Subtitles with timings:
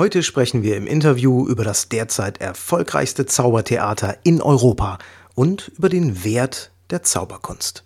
[0.00, 4.96] Heute sprechen wir im Interview über das derzeit erfolgreichste Zaubertheater in Europa
[5.34, 7.84] und über den Wert der Zauberkunst.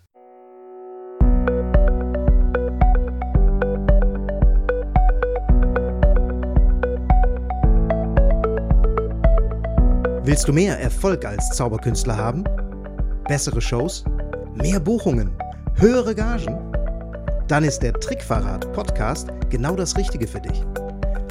[10.22, 12.44] Willst du mehr Erfolg als Zauberkünstler haben?
[13.26, 14.04] Bessere Shows?
[14.54, 15.36] Mehr Buchungen?
[15.74, 16.60] Höhere Gagen?
[17.48, 20.62] Dann ist der Trickverrat Podcast genau das Richtige für dich.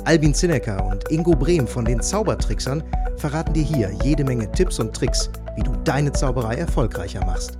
[0.05, 2.83] Albin Zinecker und Ingo Brehm von den Zaubertricksern
[3.17, 7.57] verraten dir hier jede Menge Tipps und Tricks, wie du deine Zauberei erfolgreicher machst.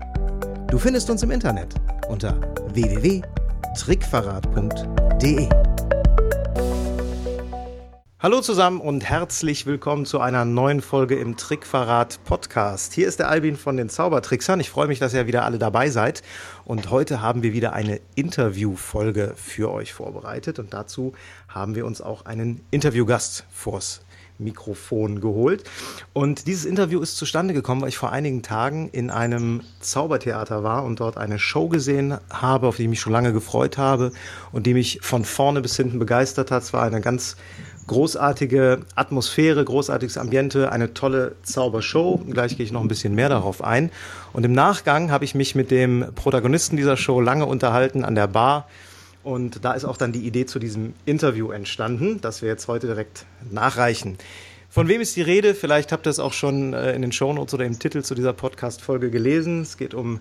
[0.67, 1.73] Du findest uns im Internet
[2.09, 2.36] unter
[2.73, 5.73] www.trickverrat.de.
[8.23, 12.94] Hallo zusammen und herzlich willkommen zu einer neuen Folge im Trickverrat Podcast.
[12.94, 14.62] Hier ist der Albin von den Zaubertricksern.
[14.62, 16.23] Ich freue mich, dass ihr wieder alle dabei seid.
[16.64, 20.58] Und heute haben wir wieder eine Interviewfolge für euch vorbereitet.
[20.58, 21.12] Und dazu
[21.50, 24.00] haben wir uns auch einen Interviewgast vors
[24.40, 25.64] Mikrofon geholt.
[26.14, 30.84] Und dieses Interview ist zustande gekommen, weil ich vor einigen Tagen in einem Zaubertheater war
[30.86, 34.12] und dort eine Show gesehen habe, auf die ich mich schon lange gefreut habe
[34.52, 36.64] und die mich von vorne bis hinten begeistert hat.
[36.64, 37.36] Es war eine ganz
[37.88, 42.22] großartige Atmosphäre, großartiges Ambiente, eine tolle Zaubershow.
[42.30, 43.92] Gleich gehe ich noch ein bisschen mehr darauf ein.
[44.31, 48.28] Und im Nachgang habe ich mich mit dem Protagonisten dieser Show lange unterhalten an der
[48.28, 48.67] Bar.
[49.23, 52.88] Und da ist auch dann die Idee zu diesem Interview entstanden, das wir jetzt heute
[52.88, 54.18] direkt nachreichen.
[54.70, 55.53] Von wem ist die Rede?
[55.53, 58.34] Vielleicht habt ihr es auch schon äh, in den Shownotes oder im Titel zu dieser
[58.34, 59.62] Podcast-Folge gelesen.
[59.62, 60.20] Es geht um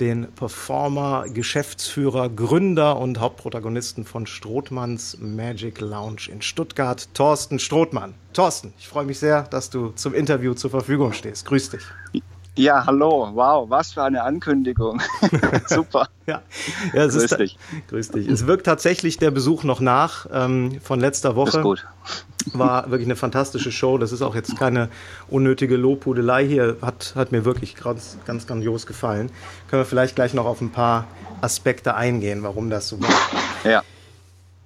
[0.00, 8.14] den Performer, Geschäftsführer, Gründer und Hauptprotagonisten von Strothmanns Magic Lounge in Stuttgart, Thorsten Strothmann.
[8.32, 11.46] Thorsten, ich freue mich sehr, dass du zum Interview zur Verfügung stehst.
[11.46, 11.82] Grüß dich.
[12.56, 13.30] Ja, hallo.
[13.34, 15.02] Wow, was für eine Ankündigung.
[15.66, 16.08] Super.
[16.26, 16.40] ja,
[16.92, 17.58] ja grüß ist, dich.
[17.88, 18.28] Grüß dich.
[18.28, 21.58] Es wirkt tatsächlich der Besuch noch nach ähm, von letzter Woche.
[21.58, 21.86] Ist gut.
[22.52, 23.98] War wirklich eine fantastische Show.
[23.98, 24.88] Das ist auch jetzt keine
[25.28, 26.76] unnötige Lobhudelei hier.
[26.80, 29.32] Hat, hat mir wirklich ganz, ganz grandios gefallen.
[29.68, 31.08] Können wir vielleicht gleich noch auf ein paar
[31.40, 33.10] Aspekte eingehen, warum das so war.
[33.64, 33.82] Ja.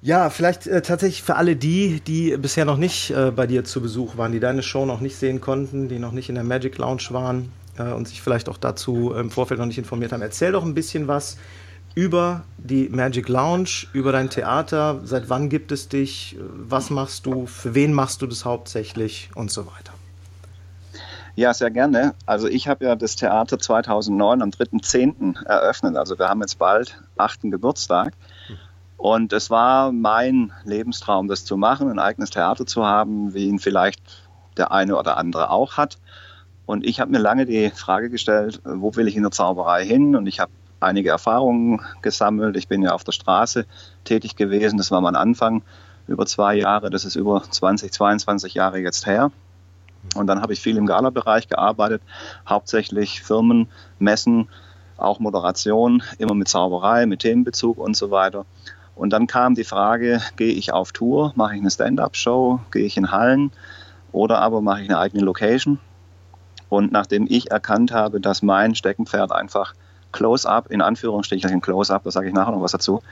[0.02, 3.80] Ja, vielleicht äh, tatsächlich für alle die, die bisher noch nicht äh, bei dir zu
[3.80, 6.78] Besuch waren, die deine Show noch nicht sehen konnten, die noch nicht in der Magic
[6.78, 10.22] Lounge waren äh, und sich vielleicht auch dazu im Vorfeld noch nicht informiert haben.
[10.22, 11.36] Erzähl doch ein bisschen was
[11.94, 15.00] über die Magic Lounge, über dein Theater.
[15.04, 16.36] Seit wann gibt es dich?
[16.38, 17.46] Was machst du?
[17.46, 19.92] Für wen machst du das hauptsächlich und so weiter?
[21.34, 22.14] Ja, sehr gerne.
[22.26, 25.44] Also ich habe ja das Theater 2009 am 3.10.
[25.44, 25.96] eröffnet.
[25.96, 28.12] Also wir haben jetzt bald achten Geburtstag.
[28.96, 33.60] Und es war mein Lebenstraum, das zu machen, ein eigenes Theater zu haben, wie ihn
[33.60, 34.00] vielleicht
[34.56, 35.98] der eine oder andere auch hat.
[36.68, 40.14] Und ich habe mir lange die Frage gestellt, wo will ich in der Zauberei hin?
[40.14, 42.58] Und ich habe einige Erfahrungen gesammelt.
[42.58, 43.64] Ich bin ja auf der Straße
[44.04, 44.76] tätig gewesen.
[44.76, 45.62] Das war mein Anfang
[46.08, 46.90] über zwei Jahre.
[46.90, 49.32] Das ist über 20, 22 Jahre jetzt her.
[50.14, 52.02] Und dann habe ich viel im Gala-Bereich gearbeitet,
[52.46, 53.68] hauptsächlich Firmen,
[53.98, 54.50] Messen,
[54.98, 58.44] auch Moderation, immer mit Zauberei, mit Themenbezug und so weiter.
[58.94, 62.98] Und dann kam die Frage, gehe ich auf Tour, mache ich eine Stand-up-Show, gehe ich
[62.98, 63.52] in Hallen
[64.12, 65.78] oder aber mache ich eine eigene Location?
[66.68, 69.74] Und nachdem ich erkannt habe, dass mein Steckenpferd einfach
[70.12, 73.02] Close-up, in Anführungsstrichen Close-up, da sage ich nachher noch was dazu,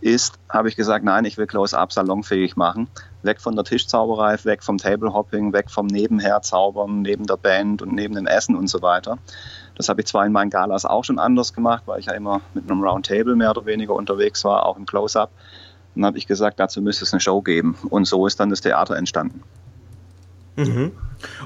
[0.00, 2.88] ist, habe ich gesagt, nein, ich will Close-up salonfähig machen.
[3.22, 8.14] Weg von der Tischzauberei, weg vom Table-Hopping, weg vom Nebenherzaubern, neben der Band und neben
[8.14, 9.18] dem Essen und so weiter.
[9.76, 12.40] Das habe ich zwar in meinen Galas auch schon anders gemacht, weil ich ja immer
[12.54, 15.30] mit einem Roundtable mehr oder weniger unterwegs war, auch im Close-up.
[15.94, 17.76] Dann habe ich gesagt, dazu müsste es eine Show geben.
[17.90, 19.42] Und so ist dann das Theater entstanden.
[20.56, 20.92] Mhm.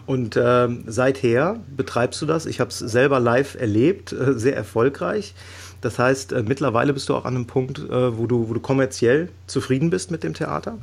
[0.07, 2.47] Und äh, seither betreibst du das.
[2.47, 5.35] Ich habe es selber live erlebt, äh, sehr erfolgreich.
[5.81, 8.61] Das heißt, äh, mittlerweile bist du auch an einem Punkt, äh, wo, du, wo du
[8.61, 10.79] kommerziell zufrieden bist mit dem Theater?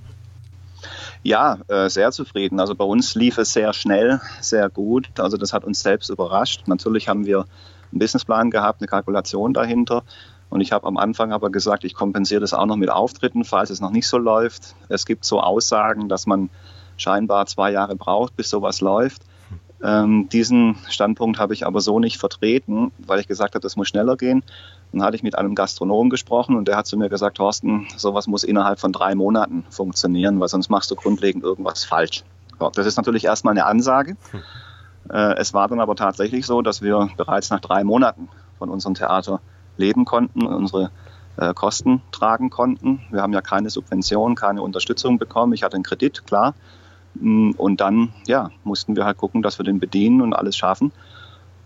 [1.24, 2.60] Ja, äh, sehr zufrieden.
[2.60, 5.10] Also bei uns lief es sehr schnell, sehr gut.
[5.20, 6.68] Also das hat uns selbst überrascht.
[6.68, 7.46] Natürlich haben wir
[7.92, 10.04] einen Businessplan gehabt, eine Kalkulation dahinter.
[10.50, 13.70] Und ich habe am Anfang aber gesagt, ich kompensiere das auch noch mit Auftritten, falls
[13.70, 14.76] es noch nicht so läuft.
[14.90, 16.50] Es gibt so Aussagen, dass man
[17.02, 19.24] scheinbar zwei Jahre braucht, bis sowas läuft.
[19.84, 23.88] Ähm, diesen Standpunkt habe ich aber so nicht vertreten, weil ich gesagt habe, das muss
[23.88, 24.44] schneller gehen.
[24.92, 28.28] Dann hatte ich mit einem Gastronom gesprochen und der hat zu mir gesagt, Thorsten, sowas
[28.28, 32.24] muss innerhalb von drei Monaten funktionieren, weil sonst machst du grundlegend irgendwas falsch.
[32.60, 34.18] Ja, das ist natürlich erstmal eine Ansage.
[35.10, 38.94] Äh, es war dann aber tatsächlich so, dass wir bereits nach drei Monaten von unserem
[38.94, 39.42] Theater
[39.78, 40.92] leben konnten, unsere
[41.38, 43.02] äh, Kosten tragen konnten.
[43.10, 45.54] Wir haben ja keine Subvention, keine Unterstützung bekommen.
[45.54, 46.54] Ich hatte einen Kredit, klar.
[47.16, 50.92] Mm, und dann ja, mussten wir halt gucken, dass wir den bedienen und alles schaffen.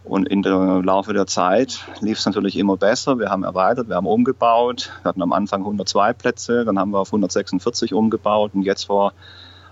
[0.03, 3.18] Und in der Laufe der Zeit lief es natürlich immer besser.
[3.18, 4.92] Wir haben erweitert, wir haben umgebaut.
[5.01, 9.13] Wir hatten am Anfang 102 Plätze, dann haben wir auf 146 umgebaut und jetzt vor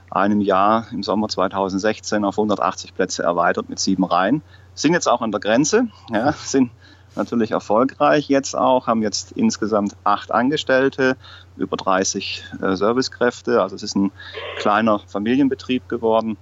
[0.09, 4.41] einem Jahr im Sommer 2016 auf 180 Plätze erweitert mit sieben Reihen.
[4.73, 6.71] Sind jetzt auch an der Grenze, ja, sind
[7.15, 11.15] natürlich erfolgreich jetzt auch, haben jetzt insgesamt acht Angestellte,
[11.57, 13.61] über 30 äh, Servicekräfte.
[13.61, 14.11] Also es ist ein
[14.57, 16.37] kleiner Familienbetrieb geworden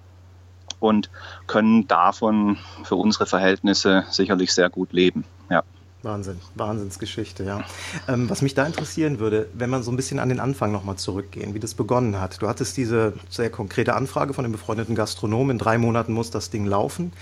[0.80, 1.10] und
[1.48, 5.24] können davon für unsere Verhältnisse sicherlich sehr gut leben.
[5.50, 5.63] Ja.
[6.04, 7.63] Wahnsinn, Wahnsinnsgeschichte, ja.
[8.08, 10.96] Ähm, was mich da interessieren würde, wenn man so ein bisschen an den Anfang nochmal
[10.96, 12.42] zurückgehen, wie das begonnen hat.
[12.42, 16.50] Du hattest diese sehr konkrete Anfrage von dem befreundeten Gastronomen, in drei Monaten muss das
[16.50, 17.13] Ding laufen.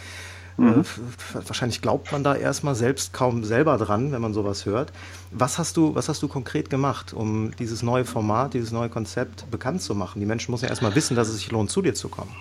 [0.60, 0.82] Mhm.
[0.82, 4.92] Äh, wahrscheinlich glaubt man da erstmal selbst kaum selber dran, wenn man sowas hört.
[5.32, 9.50] Was hast du, was hast du konkret gemacht, um dieses neue Format, dieses neue Konzept
[9.52, 10.20] bekannt zu machen?
[10.20, 12.32] Die Menschen müssen ja erstmal wissen, dass es sich lohnt, zu dir zu kommen.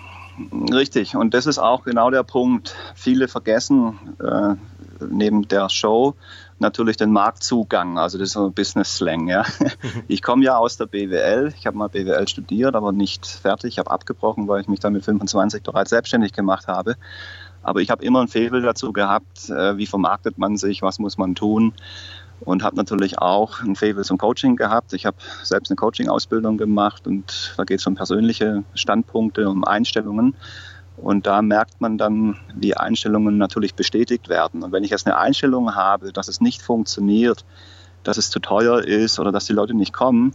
[0.71, 2.75] Richtig, und das ist auch genau der Punkt.
[2.95, 4.55] Viele vergessen äh,
[5.09, 6.15] neben der Show
[6.59, 9.27] natürlich den Marktzugang, also das ist so Business-Slang.
[9.27, 9.45] Ja.
[10.07, 13.79] Ich komme ja aus der BWL, ich habe mal BWL studiert, aber nicht fertig, ich
[13.79, 16.95] habe abgebrochen, weil ich mich dann mit 25 bereits selbstständig gemacht habe.
[17.61, 21.17] Aber ich habe immer ein Faible dazu gehabt, äh, wie vermarktet man sich, was muss
[21.17, 21.73] man tun
[22.41, 24.93] und habe natürlich auch ein Faible zum Coaching gehabt.
[24.93, 30.35] Ich habe selbst eine Coaching-Ausbildung gemacht und da geht es um persönliche Standpunkte, um Einstellungen.
[30.97, 34.63] Und da merkt man dann, wie Einstellungen natürlich bestätigt werden.
[34.63, 37.45] Und wenn ich jetzt eine Einstellung habe, dass es nicht funktioniert,
[38.03, 40.33] dass es zu teuer ist oder dass die Leute nicht kommen,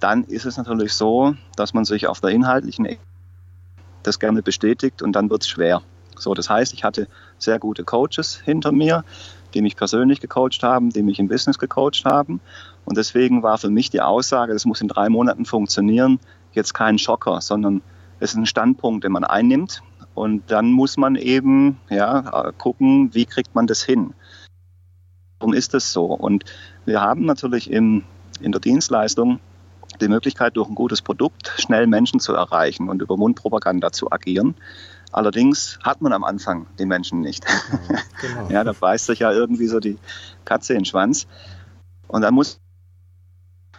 [0.00, 3.06] dann ist es natürlich so, dass man sich auf der inhaltlichen Ebene
[4.02, 5.82] das gerne bestätigt und dann wird es schwer.
[6.20, 7.08] So, das heißt, ich hatte
[7.38, 9.04] sehr gute Coaches hinter mir,
[9.54, 12.40] die mich persönlich gecoacht haben, die mich im Business gecoacht haben.
[12.84, 16.20] Und deswegen war für mich die Aussage, das muss in drei Monaten funktionieren,
[16.52, 17.82] jetzt kein Schocker, sondern
[18.20, 19.82] es ist ein Standpunkt, den man einnimmt.
[20.14, 24.12] Und dann muss man eben ja, gucken, wie kriegt man das hin.
[25.38, 26.04] Warum ist das so?
[26.04, 26.44] Und
[26.84, 28.04] wir haben natürlich im,
[28.40, 29.40] in der Dienstleistung
[30.00, 34.54] die Möglichkeit, durch ein gutes Produkt schnell Menschen zu erreichen und über Mundpropaganda zu agieren.
[35.12, 37.44] Allerdings hat man am Anfang die Menschen nicht.
[38.20, 38.50] Genau.
[38.50, 39.96] ja, da beißt sich ja irgendwie so die
[40.44, 41.26] Katze in den Schwanz.
[42.06, 42.60] Und dann muss,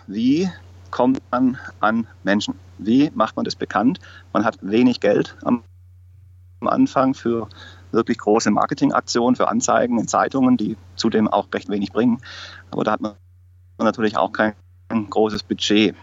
[0.07, 0.49] wie
[0.89, 2.55] kommt man an Menschen?
[2.79, 3.99] Wie macht man das bekannt?
[4.33, 5.61] Man hat wenig Geld am
[6.61, 7.49] Anfang für
[7.91, 12.19] wirklich große Marketingaktionen, für Anzeigen in Zeitungen, die zudem auch recht wenig bringen.
[12.71, 13.13] Aber da hat man
[13.77, 14.55] natürlich auch kein
[14.89, 15.95] großes Budget.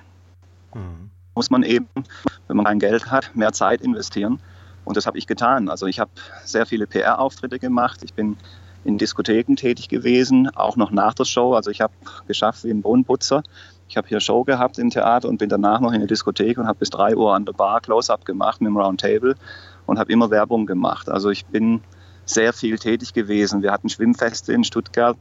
[0.75, 1.11] Mhm.
[1.35, 1.89] Muss man eben,
[2.47, 4.39] wenn man kein Geld hat, mehr Zeit investieren
[4.89, 5.69] und das habe ich getan.
[5.69, 6.11] Also ich habe
[6.45, 8.01] sehr viele PR-Auftritte gemacht.
[8.03, 8.39] Ich bin
[8.85, 11.53] in Diskotheken tätig gewesen, auch noch nach der Show.
[11.53, 11.93] Also ich habe
[12.27, 13.43] geschafft wie ein Bodenputzer.
[13.87, 16.67] Ich habe hier Show gehabt im Theater und bin danach noch in der Diskothek und
[16.67, 19.35] habe bis drei Uhr an der Bar Close-Up gemacht mit dem Roundtable
[19.87, 21.11] und habe immer Werbung gemacht.
[21.11, 21.83] Also ich bin
[22.25, 23.63] sehr viel tätig gewesen.
[23.63, 25.19] Wir hatten Schwimmfeste in Stuttgart,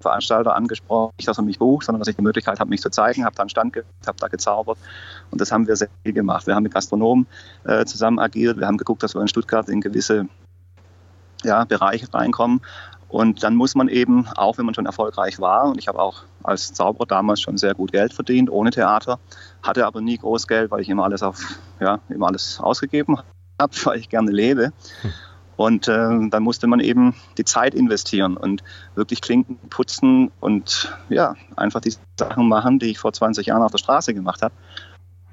[0.00, 2.90] Veranstalter angesprochen, nicht, dass er mich bucht, sondern dass ich die Möglichkeit habe, mich zu
[2.90, 4.78] zeigen, habe da einen Stand gehabt, habe da gezaubert
[5.30, 6.46] und das haben wir sehr viel gemacht.
[6.46, 7.26] Wir haben mit Gastronomen
[7.64, 10.28] äh, zusammen agiert, wir haben geguckt, dass wir in Stuttgart in gewisse
[11.44, 12.60] ja, Bereiche reinkommen
[13.08, 16.24] und dann muss man eben, auch wenn man schon erfolgreich war, und ich habe auch
[16.42, 19.18] als Zauberer damals schon sehr gut Geld verdient, ohne Theater,
[19.62, 23.18] hatte aber nie groß Geld, weil ich immer alles auf, ja, immer alles ausgegeben
[23.60, 24.72] habe, weil ich gerne lebe.
[25.02, 25.12] Hm.
[25.58, 28.62] Und äh, dann musste man eben die Zeit investieren und
[28.94, 33.72] wirklich Klinken putzen und ja, einfach die Sachen machen, die ich vor 20 Jahren auf
[33.72, 34.54] der Straße gemacht habe.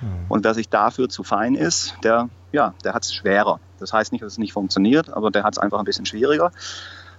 [0.01, 0.25] Mhm.
[0.27, 3.59] Und wer sich dafür zu fein ist, der, ja, der hat es schwerer.
[3.77, 6.51] Das heißt nicht, dass es nicht funktioniert, aber der hat es einfach ein bisschen schwieriger.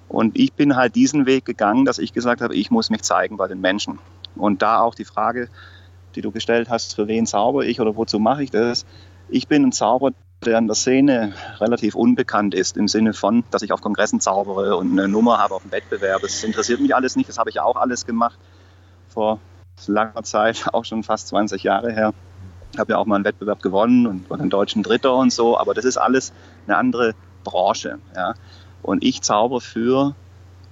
[0.09, 3.37] Und ich bin halt diesen Weg gegangen, dass ich gesagt habe, ich muss mich zeigen
[3.37, 4.01] bei den Menschen.
[4.35, 5.49] Und da auch die Frage,
[6.17, 8.85] die du gestellt hast, für wen zauber ich oder wozu mache ich das?
[9.29, 10.13] Ich bin ein Zauberer,
[10.47, 14.77] der in der Szene relativ unbekannt ist, im Sinne von, dass ich auf Kongressen zaubere
[14.77, 16.23] und eine Nummer habe auf dem Wettbewerb.
[16.23, 18.39] Das interessiert mich alles nicht, das habe ich auch alles gemacht
[19.09, 19.41] vor
[19.87, 22.15] langer Zeit, auch schon fast 20 Jahre her.
[22.73, 25.59] Ich habe ja auch mal einen Wettbewerb gewonnen und war den deutschen Dritter und so,
[25.59, 26.33] aber das ist alles
[26.67, 27.99] eine andere Branche.
[28.15, 28.35] Ja.
[28.83, 30.15] Und ich zauber für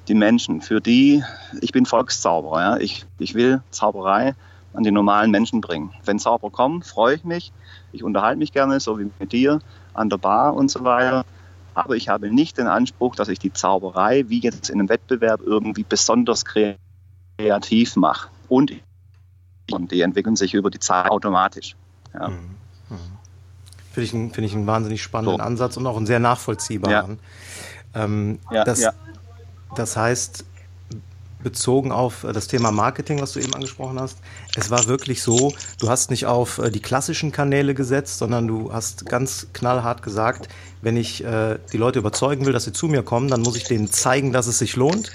[0.09, 1.25] die Menschen, für die,
[1.61, 2.61] ich bin Volkszauberer.
[2.61, 2.77] Ja.
[2.77, 4.35] Ich, ich will Zauberei
[4.75, 5.93] an die normalen Menschen bringen.
[6.05, 7.53] Wenn Zauberer kommen, freue ich mich.
[7.95, 9.61] Ich unterhalte mich gerne, so wie mit dir,
[9.95, 11.25] an der Bar und so weiter.
[11.75, 15.41] Aber ich habe nicht den Anspruch, dass ich die Zauberei wie jetzt in einem Wettbewerb
[15.45, 18.29] irgendwie besonders kreativ mache.
[18.49, 18.73] Und,
[19.71, 21.75] die entwickeln sich über die Zeit automatisch.
[22.13, 22.29] Ja.
[22.29, 22.37] Mhm.
[22.91, 22.97] Mhm.
[23.93, 25.43] Finde ich, find ich einen wahnsinnig spannenden so.
[25.43, 27.19] Ansatz und auch einen sehr nachvollziehbaren.
[27.95, 28.05] Ja.
[28.05, 28.93] Ähm, ja, das, ja.
[29.77, 30.45] das heißt,
[31.45, 34.19] bezogen auf äh, das Thema Marketing, was du eben angesprochen hast.
[34.57, 38.73] Es war wirklich so, du hast nicht auf äh, die klassischen Kanäle gesetzt, sondern du
[38.73, 40.49] hast ganz knallhart gesagt,
[40.83, 43.65] wenn ich äh, die Leute überzeugen will, dass sie zu mir kommen, dann muss ich
[43.65, 45.13] denen zeigen, dass es sich lohnt.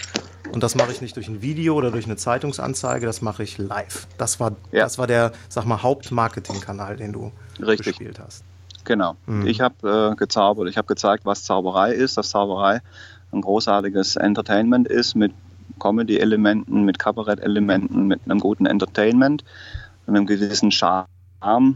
[0.54, 3.58] und das mache ich nicht durch ein Video oder durch eine Zeitungsanzeige, das mache ich
[3.58, 4.08] live.
[4.18, 4.84] Das war, ja.
[4.84, 7.88] das war der, sag mal, Hauptmarketingkanal, den du Richtig.
[7.88, 8.44] gespielt hast.
[8.86, 9.16] Genau.
[9.28, 9.46] Mhm.
[9.46, 10.68] Ich habe äh, gezaubert.
[10.70, 12.82] Ich habe gezeigt, was Zauberei ist, dass Zauberei
[13.32, 15.34] ein großartiges Entertainment ist mit
[15.80, 19.44] Comedy-Elementen, mit Kabarett-Elementen, mit einem guten Entertainment,
[20.06, 21.08] mit einem gewissen Charme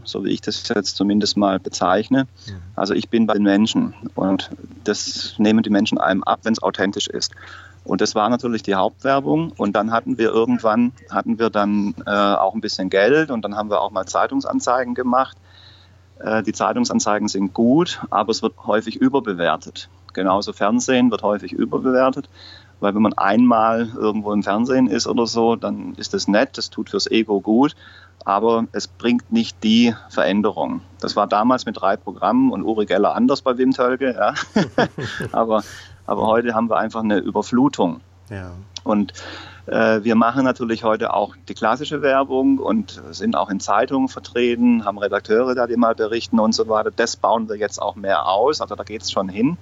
[0.04, 2.24] so wie ich das jetzt zumindest mal bezeichne.
[2.46, 2.52] Mhm.
[2.76, 4.50] Also ich bin bei den Menschen und
[4.84, 7.32] das nehmen die Menschen einem ab, wenn es authentisch ist.
[7.84, 9.52] Und das war natürlich die Hauptwerbung.
[9.56, 13.56] Und dann hatten wir irgendwann, hatten wir dann äh, auch ein bisschen Geld und dann
[13.56, 15.36] haben wir auch mal Zeitungsanzeigen gemacht.
[16.18, 19.88] Äh, die Zeitungsanzeigen sind gut, aber es wird häufig überbewertet.
[20.14, 22.28] Genauso Fernsehen wird häufig überbewertet.
[22.80, 26.70] Weil wenn man einmal irgendwo im Fernsehen ist oder so, dann ist das nett, das
[26.70, 27.74] tut fürs Ego gut,
[28.24, 30.80] aber es bringt nicht die Veränderung.
[31.00, 34.34] Das war damals mit drei Programmen und Uri Geller anders bei Wim Tölke, ja.
[35.32, 35.62] aber,
[36.06, 38.00] aber heute haben wir einfach eine Überflutung.
[38.30, 38.52] Ja.
[38.82, 39.12] Und
[39.66, 44.84] äh, wir machen natürlich heute auch die klassische Werbung und sind auch in Zeitungen vertreten,
[44.84, 46.90] haben Redakteure da, die mal berichten und so weiter.
[46.90, 49.56] Das bauen wir jetzt auch mehr aus, also da geht es schon hin.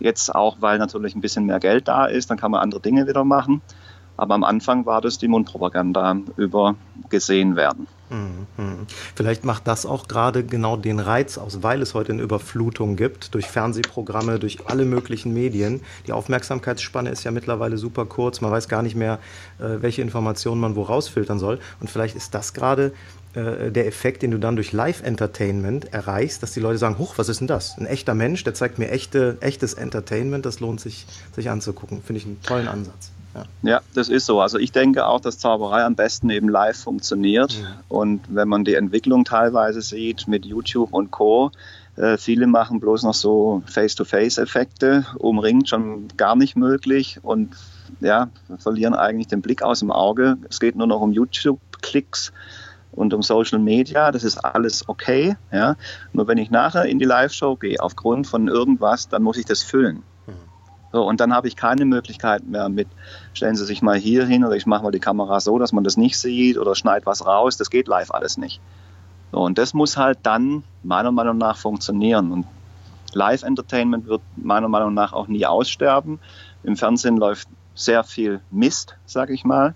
[0.00, 3.06] Jetzt auch, weil natürlich ein bisschen mehr Geld da ist, dann kann man andere Dinge
[3.06, 3.62] wieder machen.
[4.18, 6.74] Aber am Anfang war das die Mundpropaganda über
[7.08, 7.86] gesehen werden.
[8.10, 8.86] Mhm.
[9.14, 13.34] Vielleicht macht das auch gerade genau den Reiz aus, weil es heute eine Überflutung gibt
[13.34, 15.82] durch Fernsehprogramme, durch alle möglichen Medien.
[16.08, 18.40] Die Aufmerksamkeitsspanne ist ja mittlerweile super kurz.
[18.40, 19.20] Man weiß gar nicht mehr,
[19.60, 21.60] äh, welche Informationen man wo rausfiltern soll.
[21.80, 22.92] Und vielleicht ist das gerade
[23.38, 27.28] äh, der Effekt, den du dann durch Live-Entertainment erreichst, dass die Leute sagen, huch, was
[27.28, 27.76] ist denn das?
[27.78, 32.02] Ein echter Mensch, der zeigt mir echte, echtes Entertainment, das lohnt sich, sich anzugucken.
[32.02, 33.12] Finde ich einen tollen Ansatz.
[33.34, 33.44] Ja.
[33.62, 33.80] ja.
[33.94, 34.40] das ist so.
[34.40, 37.52] Also ich denke auch, dass Zauberei am besten eben live funktioniert.
[37.52, 37.80] Ja.
[37.88, 41.52] Und wenn man die Entwicklung teilweise sieht mit YouTube und Co.,
[41.96, 47.56] äh, viele machen bloß noch so Face-to-Face-Effekte, umringt schon gar nicht möglich und
[48.00, 48.28] ja,
[48.58, 50.38] verlieren eigentlich den Blick aus dem Auge.
[50.48, 52.32] Es geht nur noch um YouTube-Klicks
[52.98, 55.36] und um Social Media, das ist alles okay.
[55.52, 55.76] Ja?
[56.12, 59.62] Nur wenn ich nachher in die Live-Show gehe, aufgrund von irgendwas, dann muss ich das
[59.62, 60.02] füllen.
[60.26, 60.32] Mhm.
[60.92, 62.88] So, und dann habe ich keine Möglichkeit mehr mit,
[63.34, 65.84] stellen Sie sich mal hier hin oder ich mache mal die Kamera so, dass man
[65.84, 67.56] das nicht sieht oder schneid was raus.
[67.56, 68.60] Das geht live alles nicht.
[69.30, 72.32] So, und das muss halt dann meiner Meinung nach funktionieren.
[72.32, 72.46] Und
[73.12, 76.18] Live-Entertainment wird meiner Meinung nach auch nie aussterben.
[76.64, 79.74] Im Fernsehen läuft sehr viel Mist, sage ich mal.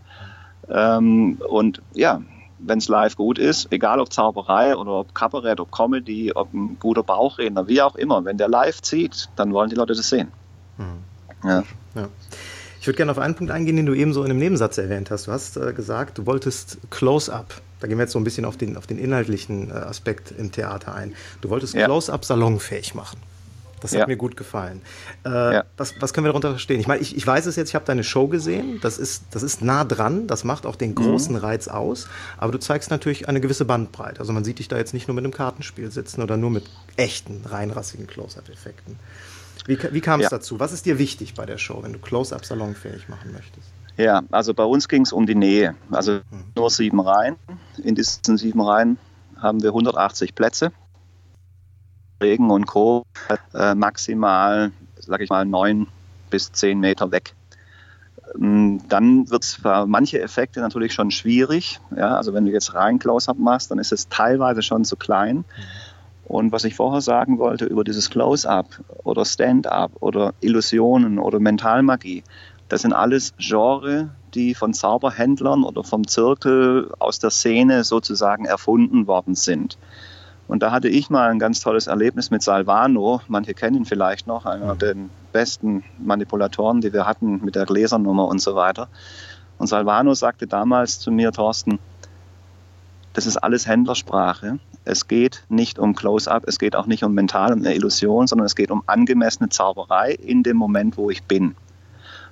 [0.68, 2.20] Ähm, und ja,
[2.64, 6.76] wenn es live gut ist, egal ob Zauberei oder ob Kabarett, ob Comedy, ob ein
[6.78, 10.32] guter Bauchredner, wie auch immer, wenn der live zieht, dann wollen die Leute das sehen.
[10.78, 11.48] Mhm.
[11.48, 11.64] Ja.
[11.94, 12.08] ja.
[12.80, 15.10] Ich würde gerne auf einen Punkt eingehen, den du eben so in einem Nebensatz erwähnt
[15.10, 15.28] hast.
[15.28, 17.60] Du hast äh, gesagt, du wolltest Close-Up.
[17.80, 20.50] Da gehen wir jetzt so ein bisschen auf den, auf den inhaltlichen äh, Aspekt im
[20.50, 21.14] Theater ein.
[21.40, 21.84] Du wolltest ja.
[21.84, 23.20] Close-Up salonfähig machen.
[23.82, 24.06] Das hat ja.
[24.06, 24.80] mir gut gefallen.
[25.24, 25.64] Äh, ja.
[25.76, 26.80] was, was, können wir darunter verstehen?
[26.80, 28.78] Ich meine, ich, ich weiß es jetzt, ich habe deine Show gesehen.
[28.80, 30.26] Das ist, das ist nah dran.
[30.26, 30.94] Das macht auch den mhm.
[30.96, 31.40] großen mhm.
[31.40, 32.08] Reiz aus.
[32.38, 34.20] Aber du zeigst natürlich eine gewisse Bandbreite.
[34.20, 36.64] Also man sieht dich da jetzt nicht nur mit einem Kartenspiel sitzen oder nur mit
[36.96, 38.98] echten, reinrassigen Close-Up-Effekten.
[39.66, 40.30] Wie, wie kam es ja.
[40.30, 40.58] dazu?
[40.60, 43.68] Was ist dir wichtig bei der Show, wenn du Close-Up salonfähig machen möchtest?
[43.96, 45.74] Ja, also bei uns ging es um die Nähe.
[45.90, 46.44] Also mhm.
[46.56, 47.36] nur sieben Reihen.
[47.82, 48.98] In diesen sieben Reihen
[49.36, 50.72] haben wir 180 Plätze.
[52.22, 53.04] Regen und Co.
[53.54, 55.88] Äh, maximal, sage ich mal, neun
[56.30, 57.34] bis zehn Meter weg.
[58.34, 61.80] Ähm, dann wird es für manche Effekte natürlich schon schwierig.
[61.94, 65.44] Ja, also wenn du jetzt rein Close-Up machst, dann ist es teilweise schon zu klein.
[66.24, 68.66] Und was ich vorher sagen wollte über dieses Close-Up
[69.04, 72.22] oder Stand-Up oder Illusionen oder Mentalmagie,
[72.68, 79.06] das sind alles Genre, die von Zauberhändlern oder vom Zirkel aus der Szene sozusagen erfunden
[79.06, 79.76] worden sind.
[80.48, 83.20] Und da hatte ich mal ein ganz tolles Erlebnis mit Salvano.
[83.28, 84.78] Manche kennen ihn vielleicht noch, einer mhm.
[84.78, 84.94] der
[85.32, 88.88] besten Manipulatoren, die wir hatten mit der Gläsernummer und so weiter.
[89.58, 91.78] Und Salvano sagte damals zu mir, Thorsten,
[93.12, 94.58] das ist alles Händlersprache.
[94.84, 98.46] Es geht nicht um Close-up, es geht auch nicht um mental und eine Illusion, sondern
[98.46, 101.54] es geht um angemessene Zauberei in dem Moment, wo ich bin.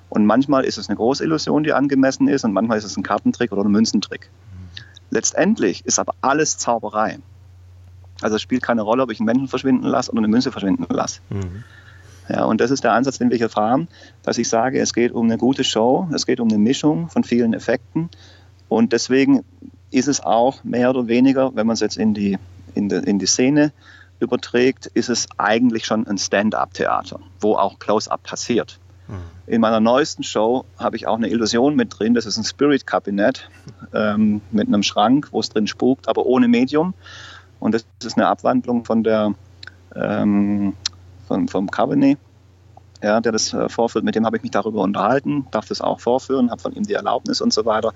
[0.09, 3.05] Und manchmal ist es eine große Illusion, die angemessen ist, und manchmal ist es ein
[3.05, 4.31] Kartentrick oder ein Münzentrick.
[4.53, 4.83] Mhm.
[5.11, 7.19] Letztendlich ist aber alles Zauberei.
[8.21, 10.87] Also es spielt keine Rolle, ob ich einen Menschen verschwinden lasse oder eine Münze verschwinden
[10.89, 11.21] lasse.
[11.31, 11.65] Mhm.
[12.29, 13.89] Ja, und das ist der Ansatz, den wir hier fahren,
[14.23, 17.25] dass ich sage, es geht um eine gute Show, es geht um eine Mischung von
[17.25, 18.09] vielen Effekten.
[18.69, 19.45] Und deswegen
[19.91, 22.39] ist es auch mehr oder weniger, wenn man es jetzt in die,
[22.75, 23.73] in, die, in die Szene
[24.21, 28.79] überträgt, ist es eigentlich schon ein Stand-up-Theater, wo auch Close-up passiert.
[29.09, 29.15] Mhm.
[29.47, 32.15] In meiner neuesten Show habe ich auch eine Illusion mit drin.
[32.15, 33.51] Das ist ein Spirit-Kabinett
[33.93, 36.95] ähm, mit einem Schrank, wo es drin spukt, aber ohne Medium.
[37.61, 39.35] Und das ist eine Abwandlung von der,
[39.95, 40.75] ähm,
[41.29, 42.19] von, vom Cabernet.
[43.03, 46.01] ja, der das äh, vorführt, mit dem habe ich mich darüber unterhalten, darf das auch
[46.01, 47.93] vorführen, habe von ihm die Erlaubnis und so weiter.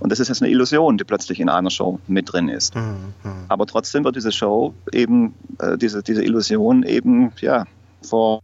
[0.00, 2.74] Und das ist jetzt eine Illusion, die plötzlich in einer Show mit drin ist.
[2.74, 3.14] Mhm.
[3.22, 3.44] mhm.
[3.48, 7.66] Aber trotzdem wird diese Show eben, äh, diese, diese Illusion eben, ja,
[8.02, 8.40] vor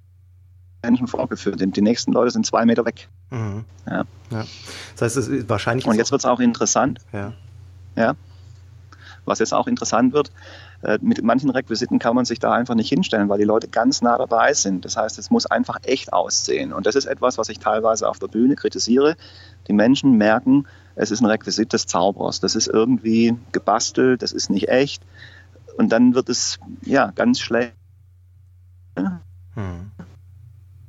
[0.85, 1.61] Menschen vorgeführt.
[1.61, 3.09] Die nächsten Leute sind zwei Meter weg.
[3.31, 3.64] Mhm.
[3.87, 4.04] Ja.
[4.31, 4.45] ja.
[4.93, 5.87] Das heißt, es ist wahrscheinlich.
[5.87, 7.00] Und jetzt wird es auch interessant.
[7.12, 7.33] Ja.
[7.97, 8.14] ja.
[9.25, 10.31] Was jetzt auch interessant wird,
[10.83, 14.02] äh, mit manchen Requisiten kann man sich da einfach nicht hinstellen, weil die Leute ganz
[14.02, 14.85] nah dabei sind.
[14.85, 16.73] Das heißt, es muss einfach echt aussehen.
[16.73, 19.16] Und das ist etwas, was ich teilweise auf der Bühne kritisiere.
[19.69, 22.40] Die Menschen merken, es ist ein Requisit des Zaubers.
[22.40, 25.02] Das ist irgendwie gebastelt, das ist nicht echt.
[25.76, 27.75] Und dann wird es ja ganz schlecht.
[28.97, 29.90] Hm.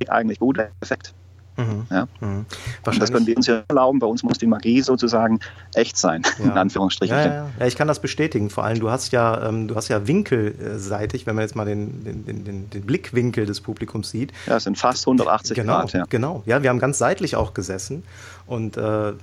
[0.08, 1.14] Eigentlich guter Effekt.
[1.58, 1.86] Mhm.
[1.90, 2.08] Ja?
[2.20, 2.46] Mhm.
[2.84, 4.00] Das können wir uns ja erlauben.
[4.00, 5.40] Bei uns muss die Magie sozusagen
[5.74, 6.46] echt sein, ja.
[6.46, 7.16] in Anführungsstrichen.
[7.16, 8.50] Ja, ja, ja, ich kann das bestätigen.
[8.50, 12.04] Vor allem, du hast ja, ähm, du hast ja winkelseitig, wenn man jetzt mal den,
[12.04, 14.32] den, den, den Blickwinkel des Publikums sieht.
[14.48, 15.94] Ja, es sind fast 180 genau, Grad.
[15.94, 16.06] Ja.
[16.10, 18.04] Genau, ja, wir haben ganz seitlich auch gesessen
[18.48, 19.14] und äh,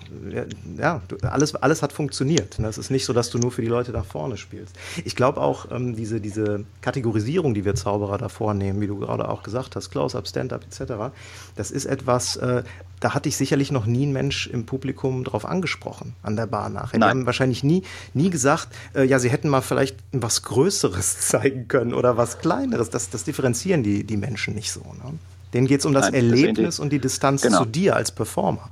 [0.79, 2.59] ja, alles, alles hat funktioniert.
[2.59, 4.75] Es ist nicht so, dass du nur für die Leute da vorne spielst.
[5.05, 9.29] Ich glaube auch, ähm, diese, diese Kategorisierung, die wir Zauberer da vornehmen, wie du gerade
[9.29, 11.15] auch gesagt hast, Close-Up, Stand-Up etc.,
[11.55, 12.65] das ist etwas, äh,
[12.99, 16.69] da hatte ich sicherlich noch nie ein Mensch im Publikum drauf angesprochen, an der Bar
[16.69, 16.99] nachher.
[16.99, 17.83] Die haben wahrscheinlich nie,
[18.15, 22.91] nie gesagt, äh, ja, sie hätten mal vielleicht was Größeres zeigen können oder was Kleineres.
[22.91, 24.81] Das, das differenzieren die, die Menschen nicht so.
[24.81, 25.19] Ne?
[25.53, 27.61] Denen geht es um das Nein, Erlebnis und die Distanz genau.
[27.61, 28.71] zu dir als Performer.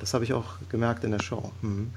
[0.00, 1.50] Das habe ich auch gemerkt in der Show.
[1.62, 1.90] Mhm.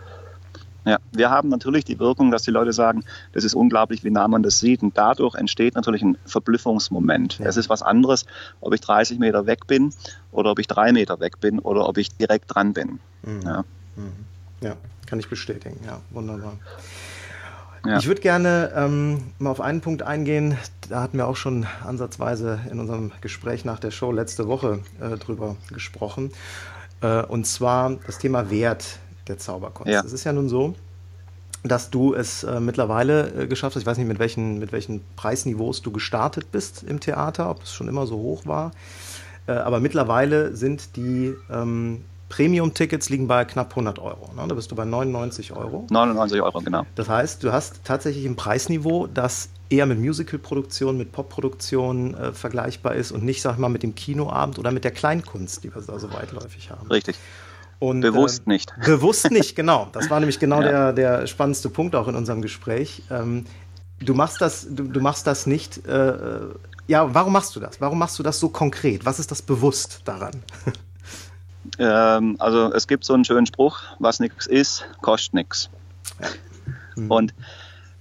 [0.83, 4.27] Ja, wir haben natürlich die Wirkung, dass die Leute sagen, das ist unglaublich, wie nah
[4.27, 4.81] man das sieht.
[4.81, 7.37] Und dadurch entsteht natürlich ein Verblüffungsmoment.
[7.37, 7.45] Ja.
[7.45, 8.25] Es ist was anderes,
[8.61, 9.93] ob ich 30 Meter weg bin
[10.31, 12.99] oder ob ich drei Meter weg bin oder ob ich direkt dran bin.
[13.21, 13.41] Mhm.
[13.43, 13.63] Ja.
[13.95, 14.11] Mhm.
[14.61, 15.79] ja, kann ich bestätigen.
[15.85, 16.53] Ja, wunderbar.
[17.85, 17.97] Ja.
[17.97, 20.57] Ich würde gerne ähm, mal auf einen Punkt eingehen.
[20.89, 25.17] Da hatten wir auch schon ansatzweise in unserem Gespräch nach der Show letzte Woche äh,
[25.17, 26.31] drüber gesprochen.
[27.01, 29.91] Äh, und zwar das Thema Wert der Zauberkunst.
[29.91, 30.03] Ja.
[30.05, 30.75] Es ist ja nun so,
[31.63, 33.81] dass du es äh, mittlerweile äh, geschafft hast.
[33.81, 37.73] Ich weiß nicht, mit welchen, mit welchen Preisniveaus du gestartet bist im Theater, ob es
[37.73, 38.71] schon immer so hoch war.
[39.47, 44.31] Äh, aber mittlerweile sind die ähm, Premium-Tickets liegen bei knapp 100 Euro.
[44.33, 44.47] Ne?
[44.47, 45.85] Da bist du bei 99 Euro.
[45.91, 46.85] 99 Euro, genau.
[46.95, 52.95] Das heißt, du hast tatsächlich ein Preisniveau, das eher mit Musical-Produktion, mit Pop-Produktion äh, vergleichbar
[52.95, 55.81] ist und nicht, sag ich mal, mit dem Kinoabend oder mit der Kleinkunst, die wir
[55.81, 56.89] da so weitläufig haben.
[56.89, 57.17] Richtig.
[57.79, 58.73] Und, bewusst äh, nicht.
[58.85, 59.89] Bewusst nicht, genau.
[59.91, 60.93] Das war nämlich genau ja.
[60.93, 63.03] der, der spannendste Punkt auch in unserem Gespräch.
[63.11, 63.45] Ähm,
[63.99, 65.85] du machst das, du, du machst das nicht.
[65.85, 66.13] Äh,
[66.87, 67.81] ja, warum machst du das?
[67.81, 69.05] Warum machst du das so konkret?
[69.05, 70.43] Was ist das bewusst daran?
[71.77, 75.69] Ähm, also es gibt so einen schönen Spruch: Was nichts ist, kostet nichts.
[76.19, 76.27] Ja.
[76.95, 77.11] Mhm.
[77.11, 77.33] Und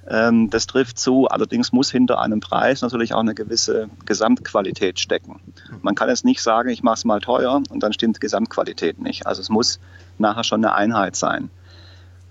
[0.08, 1.28] ähm, das trifft zu.
[1.28, 5.40] Allerdings muss hinter einem Preis natürlich auch eine gewisse Gesamtqualität stecken.
[5.82, 9.26] Man kann jetzt nicht sagen, ich mache es mal teuer und dann stimmt Gesamtqualität nicht.
[9.26, 9.78] Also es muss
[10.18, 11.50] nachher schon eine Einheit sein.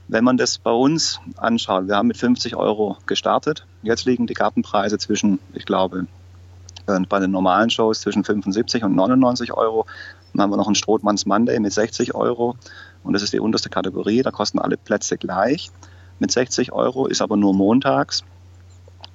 [0.10, 3.66] Wenn man das bei uns anschaut, wir haben mit 50 Euro gestartet.
[3.84, 6.08] Jetzt liegen die Gartenpreise zwischen, ich glaube,
[7.10, 9.86] bei den normalen Shows zwischen 75 und 99 Euro.
[10.34, 12.56] Dann haben wir noch einen Strothmanns Monday mit 60 Euro.
[13.04, 14.22] Und das ist die unterste Kategorie.
[14.22, 15.72] Da kosten alle Plätze gleich
[16.20, 18.24] mit 60 Euro, ist aber nur montags.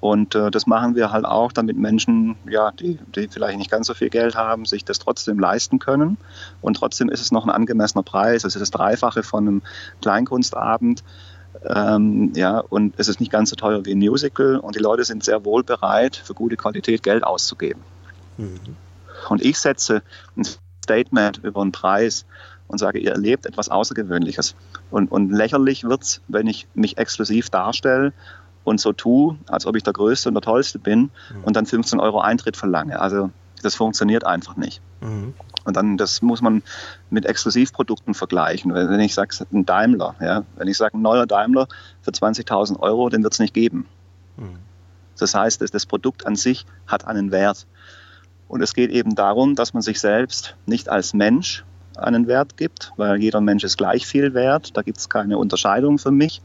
[0.00, 3.86] Und äh, das machen wir halt auch, damit Menschen, ja, die, die vielleicht nicht ganz
[3.86, 6.18] so viel Geld haben, sich das trotzdem leisten können.
[6.60, 8.44] Und trotzdem ist es noch ein angemessener Preis.
[8.44, 9.62] Es ist das Dreifache von einem
[10.02, 11.02] Kleinkunstabend.
[11.62, 14.56] Ähm, ja, und es ist nicht ganz so teuer wie ein Musical.
[14.56, 17.82] Und die Leute sind sehr wohl bereit, für gute Qualität Geld auszugeben.
[18.36, 18.76] Mhm.
[19.28, 20.02] Und ich setze
[20.36, 20.44] ein
[20.82, 22.26] Statement über einen Preis
[22.66, 24.54] und sage, ihr erlebt etwas Außergewöhnliches.
[24.90, 28.12] Und, und lächerlich wird es, wenn ich mich exklusiv darstelle
[28.64, 31.44] und so tue, als ob ich der Größte und der Tollste bin mhm.
[31.44, 33.00] und dann 15 Euro Eintritt verlange.
[33.00, 33.30] Also
[33.64, 34.80] das funktioniert einfach nicht.
[35.00, 35.34] Mhm.
[35.64, 36.62] Und dann, das muss man
[37.10, 38.74] mit Exklusivprodukten vergleichen.
[38.74, 41.68] Wenn ich sage, ein Daimler, ja, wenn ich sage, ein neuer Daimler
[42.02, 43.86] für 20.000 Euro, den wird es nicht geben.
[44.36, 44.58] Mhm.
[45.18, 47.66] Das heißt, das Produkt an sich hat einen Wert.
[48.48, 51.64] Und es geht eben darum, dass man sich selbst nicht als Mensch
[51.96, 54.76] einen Wert gibt, weil jeder Mensch ist gleich viel wert.
[54.76, 56.42] Da gibt es keine Unterscheidung für mich.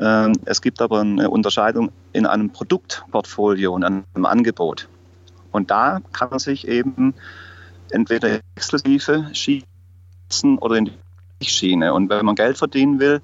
[0.00, 4.88] Ähm, es gibt aber eine Unterscheidung in einem Produktportfolio und einem Angebot.
[5.54, 7.14] Und da kann man sich eben
[7.90, 10.90] entweder exklusive schießen oder in
[11.40, 11.94] die Schiene.
[11.94, 13.20] Und wenn man Geld verdienen will,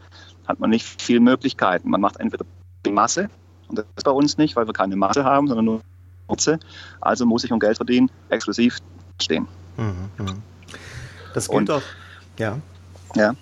[0.46, 1.90] hat man nicht viele Möglichkeiten.
[1.90, 2.44] Man macht entweder
[2.86, 3.30] die Masse,
[3.66, 5.80] und das ist bei uns nicht, weil wir keine Masse haben, sondern nur
[6.28, 6.60] Masse.
[7.00, 8.78] Also muss ich, um Geld verdienen, exklusiv
[9.20, 9.48] stehen.
[9.76, 10.34] Mhm, mh.
[11.34, 11.82] Das gilt und, auch,
[12.38, 12.58] ja.
[13.16, 13.34] Ja.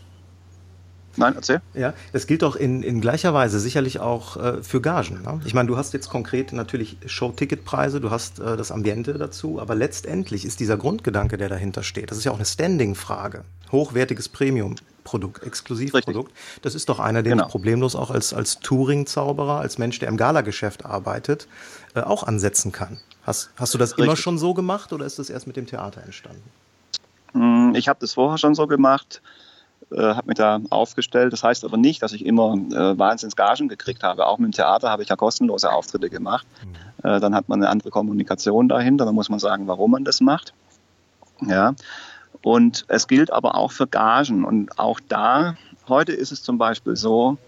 [1.18, 1.60] Nein, erzähl.
[1.74, 5.22] Ja, das gilt doch in, in gleicher Weise sicherlich auch äh, für Gagen.
[5.22, 5.40] Ne?
[5.44, 9.74] Ich meine, du hast jetzt konkret natürlich Show-Ticket-Preise, du hast äh, das Ambiente dazu, aber
[9.74, 13.44] letztendlich ist dieser Grundgedanke, der dahinter steht, das ist ja auch eine Standing-Frage.
[13.72, 16.32] Hochwertiges Premium-Produkt, Exklusivprodukt.
[16.62, 17.46] Das ist doch einer, den genau.
[17.46, 21.48] ich problemlos auch als, als Touring-Zauberer, als Mensch, der im Galageschäft arbeitet,
[21.94, 23.00] äh, auch ansetzen kann.
[23.24, 24.06] Hast, hast du das Richtig.
[24.06, 26.48] immer schon so gemacht oder ist das erst mit dem Theater entstanden?
[27.32, 29.20] Hm, ich habe das vorher schon so gemacht,
[29.90, 31.32] äh, habe mich da aufgestellt.
[31.32, 34.26] Das heißt aber nicht, dass ich immer äh, Wahnsinnsgagen gekriegt habe.
[34.26, 36.46] Auch mit dem Theater habe ich ja kostenlose Auftritte gemacht.
[36.64, 37.08] Mhm.
[37.08, 39.04] Äh, dann hat man eine andere Kommunikation dahinter.
[39.04, 40.52] Dann muss man sagen, warum man das macht.
[41.46, 41.74] Ja.
[42.42, 44.44] Und es gilt aber auch für Gagen.
[44.44, 45.56] Und auch da,
[45.88, 47.38] heute ist es zum Beispiel so,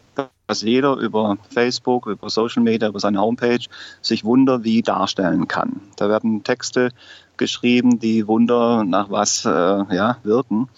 [0.47, 3.65] dass jeder über Facebook, über Social Media, über seine Homepage
[4.03, 5.81] sich Wunder wie darstellen kann.
[5.97, 6.91] Da werden Texte
[7.37, 10.69] geschrieben, die Wunder nach was äh, ja, wirken.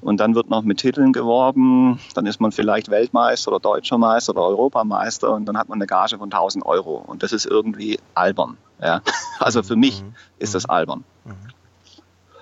[0.00, 2.00] Und dann wird noch mit Titeln geworben.
[2.14, 5.86] Dann ist man vielleicht Weltmeister oder Deutscher Meister oder Europameister und dann hat man eine
[5.86, 6.96] Gage von 1000 Euro.
[7.06, 8.56] Und das ist irgendwie albern.
[8.80, 9.00] Ja?
[9.40, 10.14] Also für mich mhm.
[10.38, 11.04] ist das albern.
[11.24, 11.32] Mhm.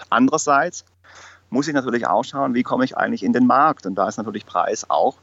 [0.09, 0.85] Andererseits
[1.51, 3.87] muss ich natürlich auch schauen, wie komme ich eigentlich in den Markt.
[3.87, 5.17] Und da ist natürlich Preis auch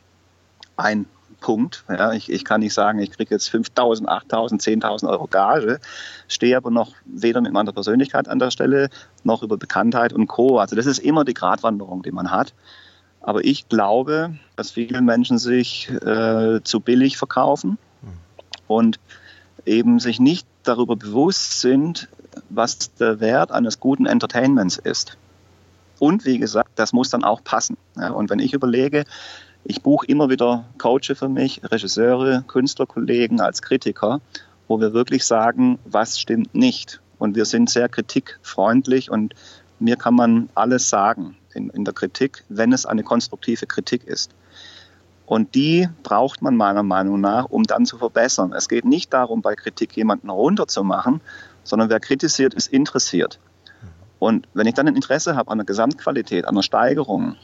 [0.78, 1.06] ein
[1.44, 1.84] Punkt.
[1.90, 5.80] Ja, ich, ich kann nicht sagen, ich kriege jetzt 5.000, 8.000, 10.000 Euro Gage,
[6.28, 8.90] stehe aber noch weder mit meiner Persönlichkeit an der Stelle
[9.24, 10.60] noch über Bekanntheit und Co.
[10.60, 12.54] Also das ist immer die Gratwanderung, die man hat.
[13.22, 17.78] Aber ich glaube, dass viele Menschen sich äh, zu billig verkaufen
[18.68, 19.00] und
[19.66, 22.10] eben sich nicht darüber bewusst sind,
[22.50, 25.18] was der Wert eines guten Entertainments ist.
[26.00, 27.78] Und wie gesagt, das muss dann auch passen.
[27.96, 29.06] Ja, und wenn ich überlege,
[29.64, 34.22] ich buche immer wieder Coaches für mich, Regisseure, Künstlerkollegen als Kritiker,
[34.68, 37.02] wo wir wirklich sagen, was stimmt nicht.
[37.18, 39.34] Und wir sind sehr kritikfreundlich und
[39.80, 44.32] mir kann man alles sagen in, in der Kritik, wenn es eine konstruktive Kritik ist.
[45.26, 48.54] Und die braucht man meiner Meinung nach, um dann zu verbessern.
[48.54, 51.22] Es geht nicht darum, bei Kritik jemanden runterzumachen,
[51.64, 53.40] sondern wer kritisiert, ist interessiert.
[54.20, 57.36] Und wenn ich dann ein Interesse habe an der Gesamtqualität, an der Steigerung,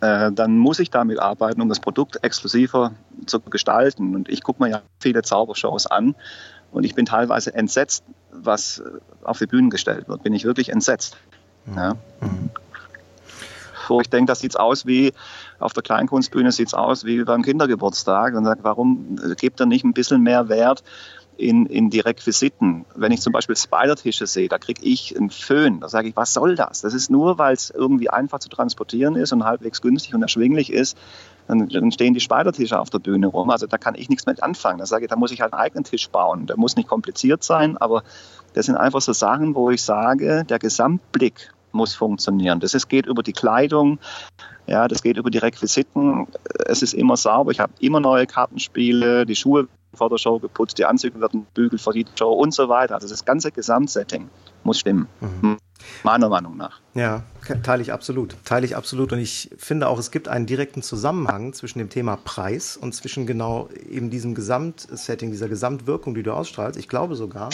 [0.00, 2.92] äh, dann muss ich damit arbeiten, um das Produkt exklusiver
[3.26, 4.14] zu gestalten.
[4.14, 6.14] Und ich gucke mir ja viele Zaubershows an
[6.72, 8.82] und ich bin teilweise entsetzt, was
[9.22, 10.22] auf die Bühnen gestellt wird.
[10.22, 11.16] Bin ich wirklich entsetzt.
[11.66, 11.76] Mhm.
[11.76, 11.94] Ja.
[12.20, 12.50] Mhm.
[13.88, 15.12] Wo ich denke, das sieht aus wie
[15.58, 19.84] auf der Kleinkunstbühne, sieht es aus wie beim Kindergeburtstag und sage, warum gebt ihr nicht
[19.84, 20.84] ein bisschen mehr Wert
[21.40, 22.84] in, in die Requisiten.
[22.94, 25.80] Wenn ich zum Beispiel Spider-Tische sehe, da kriege ich einen Föhn.
[25.80, 26.82] Da sage ich, was soll das?
[26.82, 30.70] Das ist nur, weil es irgendwie einfach zu transportieren ist und halbwegs günstig und erschwinglich
[30.70, 30.98] ist.
[31.48, 33.50] Dann, stehen die Spider-Tische auf der Bühne rum.
[33.50, 34.78] Also da kann ich nichts mit anfangen.
[34.78, 36.46] Da sage ich, da muss ich halt einen eigenen Tisch bauen.
[36.46, 38.04] Der muss nicht kompliziert sein, aber
[38.52, 42.60] das sind einfach so Sachen, wo ich sage, der Gesamtblick muss funktionieren.
[42.60, 43.98] Das ist, geht über die Kleidung,
[44.66, 46.28] ja, das geht über die Requisiten.
[46.66, 47.50] Es ist immer sauber.
[47.50, 49.26] Ich habe immer neue Kartenspiele.
[49.26, 52.68] Die Schuhe vor der Show geputzt, die Anzüge werden bügelt vor die Show und so
[52.68, 52.94] weiter.
[52.94, 54.28] Also das ganze Gesamtsetting
[54.62, 55.08] muss stimmen.
[55.20, 55.58] Mhm.
[56.02, 56.80] Meiner Meinung nach.
[56.94, 57.22] Ja,
[57.62, 58.36] teile ich absolut.
[58.44, 59.12] Teile ich absolut.
[59.12, 63.26] Und ich finde auch, es gibt einen direkten Zusammenhang zwischen dem Thema Preis und zwischen
[63.26, 66.78] genau eben diesem Gesamtsetting, dieser Gesamtwirkung, die du ausstrahlst.
[66.78, 67.50] Ich glaube sogar,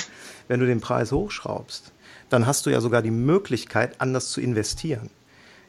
[0.49, 1.92] wenn du den Preis hochschraubst,
[2.29, 5.11] dann hast du ja sogar die Möglichkeit, anders zu investieren.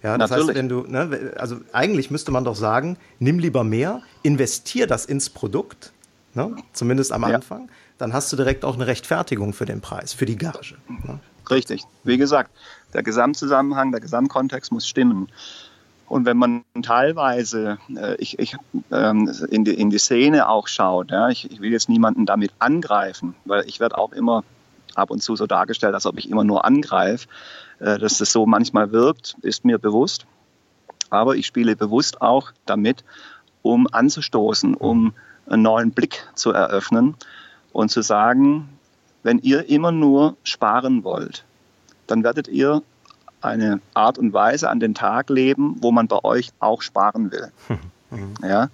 [0.03, 0.49] Ja, das Natürlich.
[0.49, 5.05] heißt, wenn du, ne, also eigentlich müsste man doch sagen, nimm lieber mehr, investier das
[5.05, 5.91] ins Produkt
[6.37, 6.55] ne?
[6.71, 7.73] zumindest am Anfang, ja.
[7.97, 10.75] dann hast du direkt auch eine Rechtfertigung für den Preis, für die Gage.
[10.87, 11.19] Ne?
[11.49, 11.83] Richtig.
[12.03, 12.51] Wie gesagt,
[12.93, 15.27] der Gesamtzusammenhang, der Gesamtkontext muss stimmen.
[16.07, 18.55] Und wenn man teilweise äh, ich, ich,
[18.91, 22.51] ähm, in, die, in die Szene auch schaut, ja, ich, ich will jetzt niemanden damit
[22.59, 24.45] angreifen, weil ich werde auch immer
[24.95, 27.27] ab und zu so dargestellt, als ob ich immer nur angreife.
[27.79, 30.25] Äh, dass das so manchmal wirkt, ist mir bewusst.
[31.09, 33.03] Aber ich spiele bewusst auch damit,
[33.61, 35.13] um anzustoßen, um
[35.47, 37.15] einen neuen Blick zu eröffnen
[37.73, 38.69] und zu sagen,
[39.23, 41.43] wenn ihr immer nur sparen wollt,
[42.07, 42.81] dann werdet ihr
[43.41, 47.51] eine Art und Weise an den Tag leben, wo man bei euch auch sparen will.
[48.41, 48.69] Ja?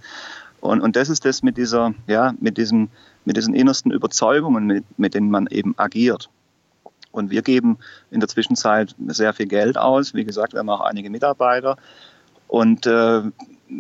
[0.62, 2.90] Und, und das ist das mit dieser, ja, mit diesem,
[3.26, 6.30] mit diesen innersten Überzeugungen, mit, mit denen man eben agiert.
[7.12, 7.80] Und wir geben
[8.12, 10.14] in der Zwischenzeit sehr viel Geld aus.
[10.14, 11.78] Wie gesagt, wir haben auch einige Mitarbeiter.
[12.48, 13.24] Und äh,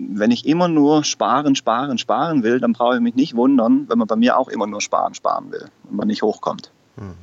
[0.09, 3.97] wenn ich immer nur sparen, sparen, sparen will, dann brauche ich mich nicht wundern, wenn
[3.97, 6.71] man bei mir auch immer nur sparen, sparen will und man nicht hochkommt.
[6.95, 7.13] Mhm.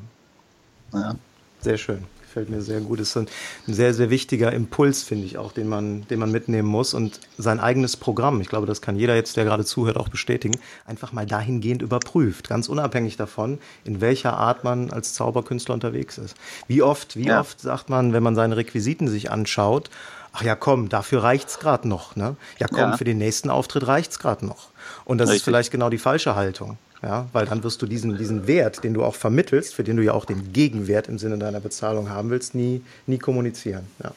[0.93, 1.15] Ja.
[1.61, 3.01] Sehr schön gefällt mir sehr gut.
[3.01, 3.27] Ist ein,
[3.67, 7.19] ein sehr, sehr wichtiger Impuls, finde ich auch, den man, den man mitnehmen muss und
[7.39, 8.41] sein eigenes Programm.
[8.41, 10.57] Ich glaube, das kann jeder jetzt, der gerade zuhört, auch bestätigen.
[10.87, 16.37] Einfach mal dahingehend überprüft, ganz unabhängig davon, in welcher Art man als Zauberkünstler unterwegs ist.
[16.69, 17.41] Wie oft, wie ja.
[17.41, 19.91] oft sagt man, wenn man seine Requisiten sich anschaut,
[20.33, 22.37] ach ja, komm, dafür reicht's gerade noch, ne?
[22.61, 22.97] Ja, komm, ja.
[22.97, 24.69] für den nächsten Auftritt reicht's gerade noch.
[25.05, 25.39] Und das Richtig.
[25.39, 26.79] ist vielleicht genau die falsche Haltung.
[27.03, 30.05] Ja, weil dann wirst du diesen, diesen Wert, den du auch vermittelst, für den du
[30.05, 33.87] ja auch den Gegenwert im Sinne deiner Bezahlung haben willst, nie, nie kommunizieren.
[34.03, 34.13] Ja.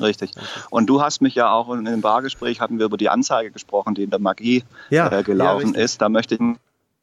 [0.00, 0.30] Richtig.
[0.70, 3.94] Und du hast mich ja auch in dem Bargespräch hatten wir über die Anzeige gesprochen,
[3.94, 6.00] die in der Magie ja, äh, gelaufen ja, ist.
[6.00, 6.40] Da möchte ich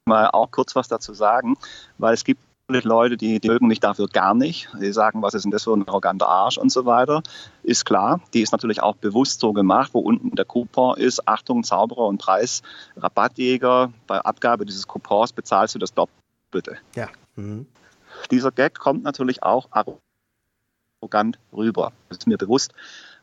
[0.06, 1.56] mal auch kurz was dazu sagen,
[1.98, 4.68] weil es gibt Leute, die, die mögen mich dafür gar nicht.
[4.80, 7.22] Die sagen, was ist denn das für ein arroganter Arsch und so weiter.
[7.66, 11.26] Ist klar, die ist natürlich auch bewusst so gemacht, wo unten der Coupon ist.
[11.26, 12.62] Achtung, Zauberer und Preis,
[12.96, 13.92] Rabattjäger.
[14.06, 16.76] Bei Abgabe dieses Coupons bezahlst du das Doppelte.
[16.94, 17.08] Ja.
[17.34, 17.66] Mhm.
[18.30, 19.68] Dieser Gag kommt natürlich auch
[21.02, 21.90] arrogant rüber.
[22.08, 22.72] Das ist mir bewusst.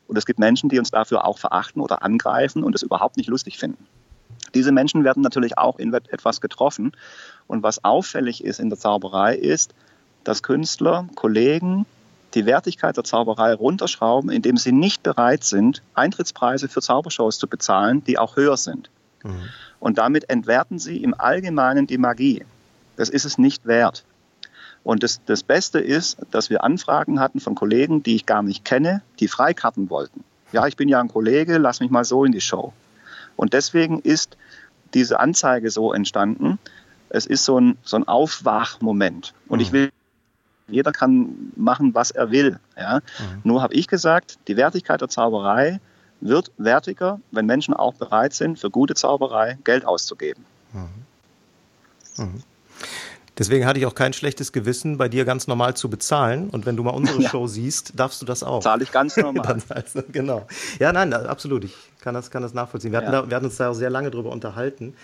[0.08, 3.30] Und es gibt Menschen, die uns dafür auch verachten oder angreifen und es überhaupt nicht
[3.30, 3.86] lustig finden.
[4.54, 6.92] Diese Menschen werden natürlich auch in etwas getroffen.
[7.46, 9.74] Und was auffällig ist in der Zauberei ist,
[10.22, 11.86] dass Künstler, Kollegen
[12.34, 18.02] die Wertigkeit der Zauberei runterschrauben, indem sie nicht bereit sind, Eintrittspreise für Zaubershows zu bezahlen,
[18.04, 18.90] die auch höher sind.
[19.22, 19.48] Mhm.
[19.80, 22.44] Und damit entwerten sie im Allgemeinen die Magie.
[22.96, 24.04] Das ist es nicht wert.
[24.82, 28.64] Und das, das Beste ist, dass wir Anfragen hatten von Kollegen, die ich gar nicht
[28.64, 30.24] kenne, die Freikarten wollten.
[30.52, 32.72] Ja, ich bin ja ein Kollege, lass mich mal so in die Show.
[33.36, 34.36] Und deswegen ist
[34.92, 36.58] diese Anzeige so entstanden.
[37.08, 39.34] Es ist so ein, so ein Aufwachmoment.
[39.48, 39.62] Und mhm.
[39.62, 39.90] ich will,
[40.68, 42.58] jeder kann machen, was er will.
[42.76, 42.96] Ja?
[42.96, 43.40] Mhm.
[43.44, 45.80] Nur habe ich gesagt, die Wertigkeit der Zauberei
[46.20, 50.44] wird wertiger, wenn Menschen auch bereit sind, für gute Zauberei Geld auszugeben.
[50.72, 52.24] Mhm.
[52.24, 52.42] mhm.
[53.36, 56.50] Deswegen hatte ich auch kein schlechtes Gewissen, bei dir ganz normal zu bezahlen.
[56.50, 57.28] Und wenn du mal unsere ja.
[57.28, 58.60] Show siehst, darfst du das auch.
[58.60, 59.58] Zahle ich ganz normal.
[60.12, 60.46] genau.
[60.78, 61.64] Ja, nein, absolut.
[61.64, 62.92] Ich kann das, kann das nachvollziehen.
[62.92, 63.10] Wir, ja.
[63.10, 64.94] da, wir hatten uns da auch sehr lange drüber unterhalten,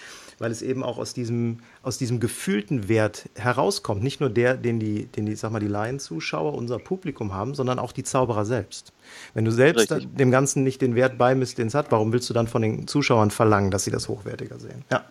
[0.40, 4.02] weil es eben auch aus diesem, aus diesem gefühlten Wert herauskommt.
[4.02, 7.78] Nicht nur der, den die, den die, sag mal, die Laienzuschauer, unser Publikum haben, sondern
[7.78, 8.92] auch die Zauberer selbst.
[9.34, 12.34] Wenn du selbst dem Ganzen nicht den Wert beimisst, den es hat, warum willst du
[12.34, 14.82] dann von den Zuschauern verlangen, dass sie das hochwertiger sehen?
[14.90, 15.04] Ja.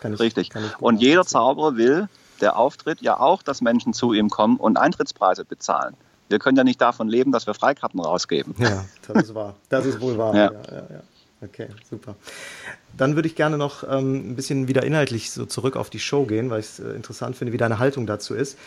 [0.00, 0.50] Kann ich, Richtig.
[0.50, 2.08] Kann ich Und jeder Zauberer will,
[2.40, 5.94] der auftritt, ja auch, dass Menschen zu ihm kommen und Eintrittspreise bezahlen.
[6.28, 8.54] Wir können ja nicht davon leben, dass wir Freikarten rausgeben.
[8.58, 9.56] Ja, das ist wahr.
[9.70, 10.36] Das ist wohl wahr.
[10.36, 11.02] Ja, ja, ja.
[11.40, 12.16] Okay, super.
[12.96, 16.24] Dann würde ich gerne noch ähm, ein bisschen wieder inhaltlich so zurück auf die Show
[16.24, 18.58] gehen, weil ich es äh, interessant finde, wie deine Haltung dazu ist.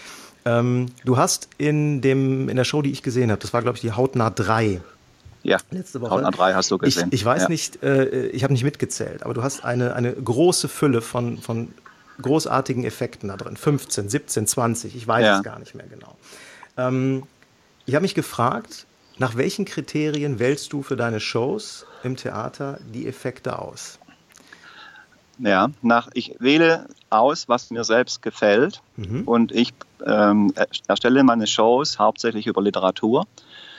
[0.46, 3.76] Ähm, du hast in, dem, in der Show, die ich gesehen habe, das war, glaube
[3.76, 4.82] ich, die Hautnah 3.
[5.44, 6.12] Ja, letzte Woche.
[6.12, 7.08] Hautnah 3 hast du gesehen.
[7.08, 7.50] Ich, ich weiß ja.
[7.50, 11.74] nicht, äh, ich habe nicht mitgezählt, aber du hast eine, eine große Fülle von, von
[12.22, 13.58] großartigen Effekten da drin.
[13.58, 15.38] 15, 17, 20, ich weiß ja.
[15.38, 16.16] es gar nicht mehr genau.
[16.78, 17.24] Ähm,
[17.86, 18.86] ich habe mich gefragt,
[19.18, 24.00] nach welchen Kriterien wählst du für deine Shows im Theater die Effekte aus?
[25.40, 29.24] Ja, nach, ich wähle aus, was mir selbst gefällt mhm.
[29.24, 29.74] und ich
[30.06, 30.54] ähm,
[30.88, 33.26] erstelle meine Shows hauptsächlich über Literatur.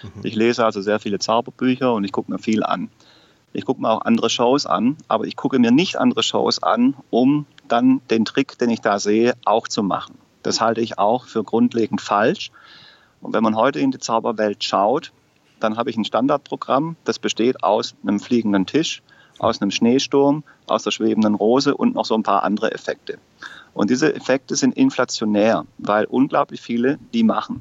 [0.03, 0.25] Mhm.
[0.25, 2.91] Ich lese also sehr viele Zauberbücher und ich gucke mir viel an.
[3.53, 6.97] Ich gucke mir auch andere Shows an, aber ich gucke mir nicht andere Shows an,
[7.11, 10.19] um dann den Trick, den ich da sehe, auch zu machen.
[10.43, 12.51] Das halte ich auch für grundlegend falsch.
[13.21, 15.13] Und wenn man heute in die Zauberwelt schaut,
[15.63, 19.03] dann habe ich ein Standardprogramm, das besteht aus einem fliegenden Tisch,
[19.39, 23.19] aus einem Schneesturm, aus der schwebenden Rose und noch so ein paar andere Effekte.
[23.75, 27.61] Und diese Effekte sind inflationär, weil unglaublich viele die machen.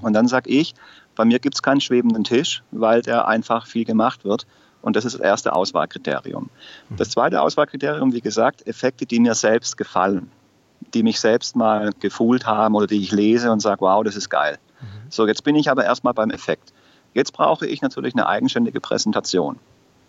[0.00, 0.74] Und dann sage ich,
[1.14, 4.46] bei mir gibt es keinen schwebenden Tisch, weil der einfach viel gemacht wird.
[4.80, 6.48] Und das ist das erste Auswahlkriterium.
[6.88, 6.96] Mhm.
[6.96, 10.30] Das zweite Auswahlkriterium, wie gesagt, Effekte, die mir selbst gefallen,
[10.94, 14.30] die mich selbst mal gefühlt haben oder die ich lese und sage, wow, das ist
[14.30, 14.58] geil.
[14.80, 14.86] Mhm.
[15.10, 16.72] So, jetzt bin ich aber erstmal beim Effekt.
[17.14, 19.58] Jetzt brauche ich natürlich eine eigenständige Präsentation.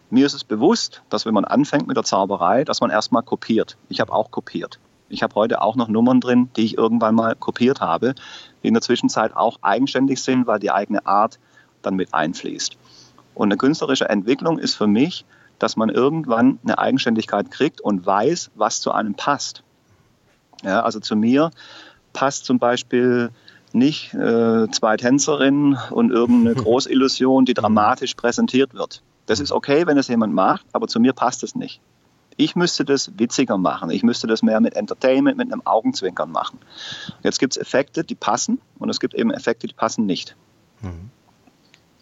[0.10, 3.78] Mir ist es bewusst, dass wenn man anfängt mit der Zauberei, dass man erstmal kopiert.
[3.89, 4.80] Ich habe auch kopiert.
[5.10, 8.16] Ich habe heute auch noch Nummern drin, die ich irgendwann mal kopiert habe,
[8.62, 11.39] die in der Zwischenzeit auch eigenständig sind, weil die eigene Art
[11.82, 12.78] dann mit einfließt.
[13.36, 15.26] Und eine künstlerische Entwicklung ist für mich,
[15.60, 19.63] dass man irgendwann eine Eigenständigkeit kriegt und weiß, was zu einem passt.
[20.63, 21.52] Ja, also zu mir
[22.13, 23.32] passt zum Beispiel
[23.73, 29.01] nicht äh, zwei Tänzerinnen und irgendeine Großillusion, die dramatisch präsentiert wird.
[29.25, 31.79] Das ist okay, wenn es jemand macht, aber zu mir passt es nicht.
[32.36, 33.91] Ich müsste das witziger machen.
[33.91, 36.59] Ich müsste das mehr mit Entertainment, mit einem Augenzwinkern machen.
[37.21, 40.36] Jetzt gibt es Effekte, die passen und es gibt eben Effekte, die passen nicht.
[40.81, 41.12] Mhm.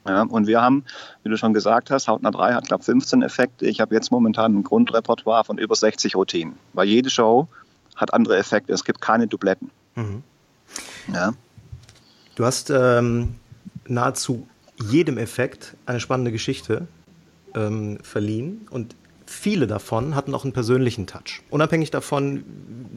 [0.08, 0.84] Ja, und wir haben,
[1.24, 3.68] wie du schon gesagt hast, Hautnah 3 hat, glaube ich, 15 Effekte.
[3.68, 6.58] Ich habe jetzt momentan ein Grundrepertoire von über 60 Routinen.
[6.74, 7.48] Weil jede Show
[7.96, 8.74] hat andere Effekte.
[8.74, 9.70] Es gibt keine Dubletten.
[9.96, 10.24] Mhm.
[11.14, 11.34] Ja.
[12.36, 13.36] Du hast ähm,
[13.88, 14.48] nahezu
[14.90, 16.88] jedem Effekt eine spannende Geschichte
[17.56, 18.96] ähm, verliehen und
[19.32, 21.42] viele davon hatten auch einen persönlichen Touch.
[21.50, 22.44] Unabhängig davon,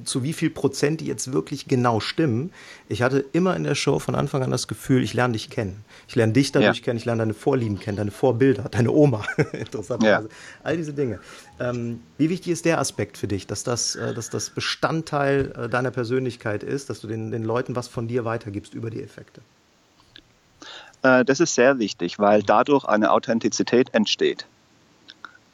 [0.05, 2.53] zu wie viel Prozent die jetzt wirklich genau stimmen.
[2.89, 5.85] Ich hatte immer in der Show von Anfang an das Gefühl, ich lerne dich kennen.
[6.09, 6.85] Ich lerne dich dadurch ja.
[6.85, 9.25] kennen, ich lerne deine Vorlieben kennen, deine Vorbilder, deine Oma.
[9.53, 10.29] Interessanterweise.
[10.29, 10.35] Ja.
[10.63, 11.21] All diese Dinge.
[11.61, 15.69] Ähm, wie wichtig ist der Aspekt für dich, dass das, äh, dass das Bestandteil äh,
[15.69, 19.41] deiner Persönlichkeit ist, dass du den, den Leuten was von dir weitergibst über die Effekte?
[21.03, 24.47] Äh, das ist sehr wichtig, weil dadurch eine Authentizität entsteht.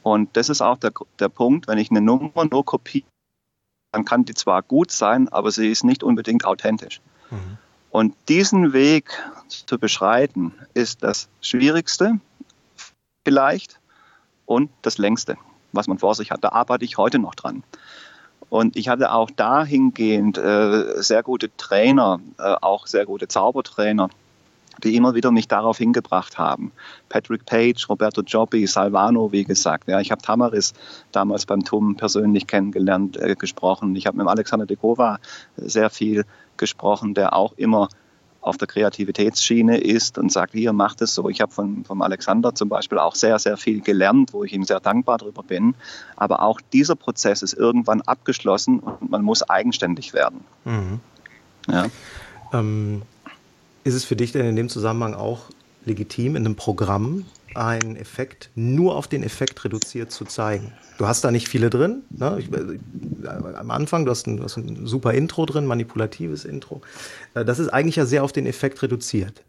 [0.03, 3.07] Und das ist auch der, der Punkt, wenn ich eine Nummer nur kopiere,
[3.93, 7.01] dann kann die zwar gut sein, aber sie ist nicht unbedingt authentisch.
[7.31, 7.59] Mhm.
[7.91, 9.11] Und diesen Weg
[9.49, 12.21] zu beschreiten, ist das Schwierigste
[13.25, 13.81] vielleicht
[14.47, 15.37] und das Längste,
[15.73, 16.45] was man vor sich hat.
[16.45, 17.65] Da arbeite ich heute noch dran.
[18.49, 24.09] Und ich hatte auch dahingehend äh, sehr gute Trainer, äh, auch sehr gute Zaubertrainer,
[24.83, 26.73] die immer wieder mich darauf hingebracht haben.
[27.09, 29.89] Patrick Page, Roberto Giobbi, Salvano, wie gesagt.
[29.89, 30.73] Ja, ich habe Tamaris
[31.13, 33.95] damals beim TUM persönlich kennengelernt, äh, gesprochen.
[33.97, 35.19] Ich habe mit Alexander de Kova
[35.57, 36.25] sehr viel
[36.57, 37.89] gesprochen, der auch immer
[38.43, 41.29] auf der Kreativitätsschiene ist und sagt, hier, macht es so.
[41.29, 44.65] Ich habe von, vom Alexander zum Beispiel auch sehr, sehr viel gelernt, wo ich ihm
[44.65, 45.75] sehr dankbar darüber bin.
[46.17, 50.41] Aber auch dieser Prozess ist irgendwann abgeschlossen und man muss eigenständig werden.
[50.65, 51.01] Mhm.
[51.69, 51.87] Ja.
[52.53, 53.03] Ähm,
[53.85, 55.47] ist es für dich denn in dem Zusammenhang auch
[55.85, 60.73] legitim, in einem Programm einen Effekt nur auf den Effekt reduziert zu zeigen?
[60.99, 62.03] Du hast da nicht viele drin.
[62.11, 62.39] Ne?
[62.39, 66.83] Ich, äh, am Anfang, du hast, ein, du hast ein super Intro drin, manipulatives Intro.
[67.35, 69.43] Äh, das ist eigentlich ja sehr auf den Effekt reduziert.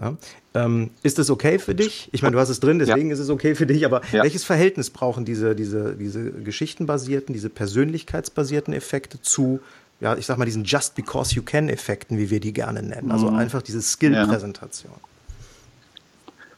[0.00, 0.16] Ja?
[0.54, 2.08] Ähm, ist das okay für dich?
[2.12, 3.14] Ich meine, du hast es drin, deswegen ja.
[3.14, 4.22] ist es okay für dich, aber ja.
[4.22, 9.60] welches Verhältnis brauchen diese, diese, diese geschichtenbasierten, diese persönlichkeitsbasierten Effekte zu
[10.02, 13.12] ja, ich sag mal, diesen Just Because You Can-Effekten, wie wir die gerne nennen.
[13.12, 13.36] Also mhm.
[13.36, 14.92] einfach diese Skill-Präsentation.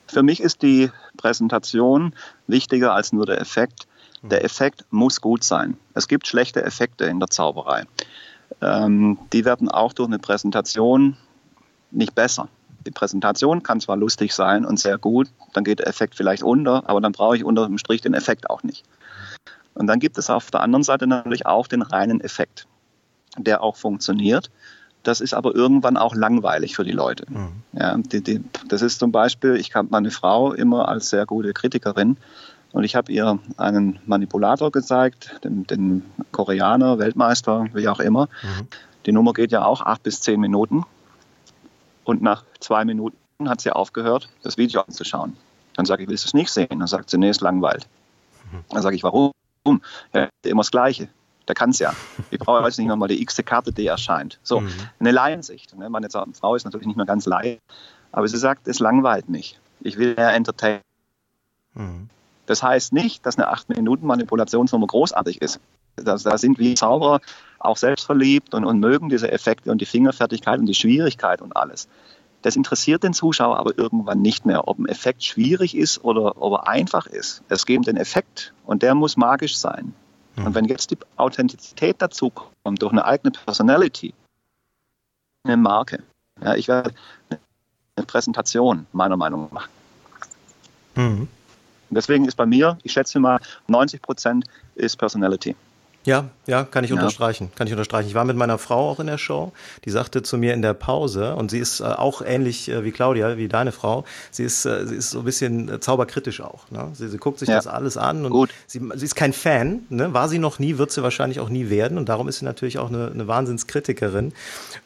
[0.06, 2.14] Für mich ist die Präsentation
[2.46, 3.86] wichtiger als nur der Effekt.
[4.22, 4.30] Mhm.
[4.30, 5.76] Der Effekt muss gut sein.
[5.92, 7.84] Es gibt schlechte Effekte in der Zauberei.
[8.62, 11.18] Ähm, die werden auch durch eine Präsentation
[11.90, 12.48] nicht besser.
[12.86, 16.88] Die Präsentation kann zwar lustig sein und sehr gut, dann geht der Effekt vielleicht unter,
[16.88, 18.84] aber dann brauche ich unter dem Strich den Effekt auch nicht.
[19.74, 22.66] Und dann gibt es auf der anderen Seite natürlich auch den reinen Effekt
[23.38, 24.50] der auch funktioniert.
[25.02, 27.26] Das ist aber irgendwann auch langweilig für die Leute.
[27.28, 27.62] Mhm.
[27.72, 31.52] Ja, die, die, das ist zum Beispiel, ich habe meine Frau immer als sehr gute
[31.52, 32.16] Kritikerin
[32.72, 38.28] und ich habe ihr einen Manipulator gezeigt, den, den, Koreaner, Weltmeister, wie auch immer.
[38.42, 38.66] Mhm.
[39.06, 40.84] Die Nummer geht ja auch acht bis zehn Minuten.
[42.02, 43.16] Und nach zwei Minuten
[43.46, 45.36] hat sie aufgehört, das Video anzuschauen.
[45.74, 46.78] Dann sage ich, willst du es nicht sehen?
[46.78, 47.86] Dann sagt sie, nee, ist langweilt.
[48.50, 48.64] Mhm.
[48.70, 49.32] Dann sage ich, warum?
[50.12, 51.08] Ja, immer das Gleiche.
[51.48, 51.92] Der kann es ja.
[52.30, 54.38] Ich brauche jetzt nicht nochmal die x-te Karte, die erscheint.
[54.42, 54.70] So, mhm.
[54.98, 55.76] eine Laiensicht.
[55.76, 55.90] Ne?
[55.90, 57.58] Meine Frau ist natürlich nicht mehr ganz Laie,
[58.12, 59.58] aber sie sagt, es langweilt mich.
[59.80, 60.80] Ich will mehr entertainen.
[61.74, 62.08] Mhm.
[62.46, 65.60] Das heißt nicht, dass eine 8-Minuten-Manipulationsnummer großartig ist.
[65.96, 67.20] Da, da sind wir Zauberer
[67.58, 71.88] auch selbstverliebt und, und mögen diese Effekte und die Fingerfertigkeit und die Schwierigkeit und alles.
[72.42, 76.52] Das interessiert den Zuschauer aber irgendwann nicht mehr, ob ein Effekt schwierig ist oder ob
[76.52, 77.42] er einfach ist.
[77.48, 79.94] Es geht um den Effekt und der muss magisch sein.
[80.36, 80.54] Und hm.
[80.54, 84.14] wenn jetzt die Authentizität dazu kommt, durch eine eigene Personality,
[85.44, 86.02] eine Marke,
[86.42, 86.92] ja, ich werde
[87.96, 89.70] eine Präsentation meiner Meinung nach machen.
[90.96, 91.28] Mhm.
[91.90, 94.44] Deswegen ist bei mir, ich schätze mal, 90 Prozent
[94.74, 95.54] ist Personality.
[96.04, 96.96] Ja, ja, kann ich ja.
[96.96, 97.50] unterstreichen.
[97.54, 98.08] Kann ich unterstreichen.
[98.08, 99.52] Ich war mit meiner Frau auch in der Show.
[99.84, 102.92] Die sagte zu mir in der Pause, und sie ist äh, auch ähnlich äh, wie
[102.92, 104.04] Claudia, wie deine Frau.
[104.30, 106.70] Sie ist, äh, sie ist so ein bisschen zauberkritisch auch.
[106.70, 106.90] Ne?
[106.92, 107.56] Sie, sie guckt sich ja.
[107.56, 108.50] das alles an und Gut.
[108.66, 109.80] Sie, sie ist kein Fan.
[109.88, 110.12] Ne?
[110.12, 111.96] War sie noch nie, wird sie wahrscheinlich auch nie werden.
[111.96, 114.34] Und darum ist sie natürlich auch eine, eine Wahnsinnskritikerin.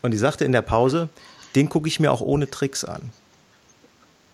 [0.02, 1.09] Und die sagte in der Pause,
[1.57, 3.11] den gucke ich mir auch ohne Tricks an.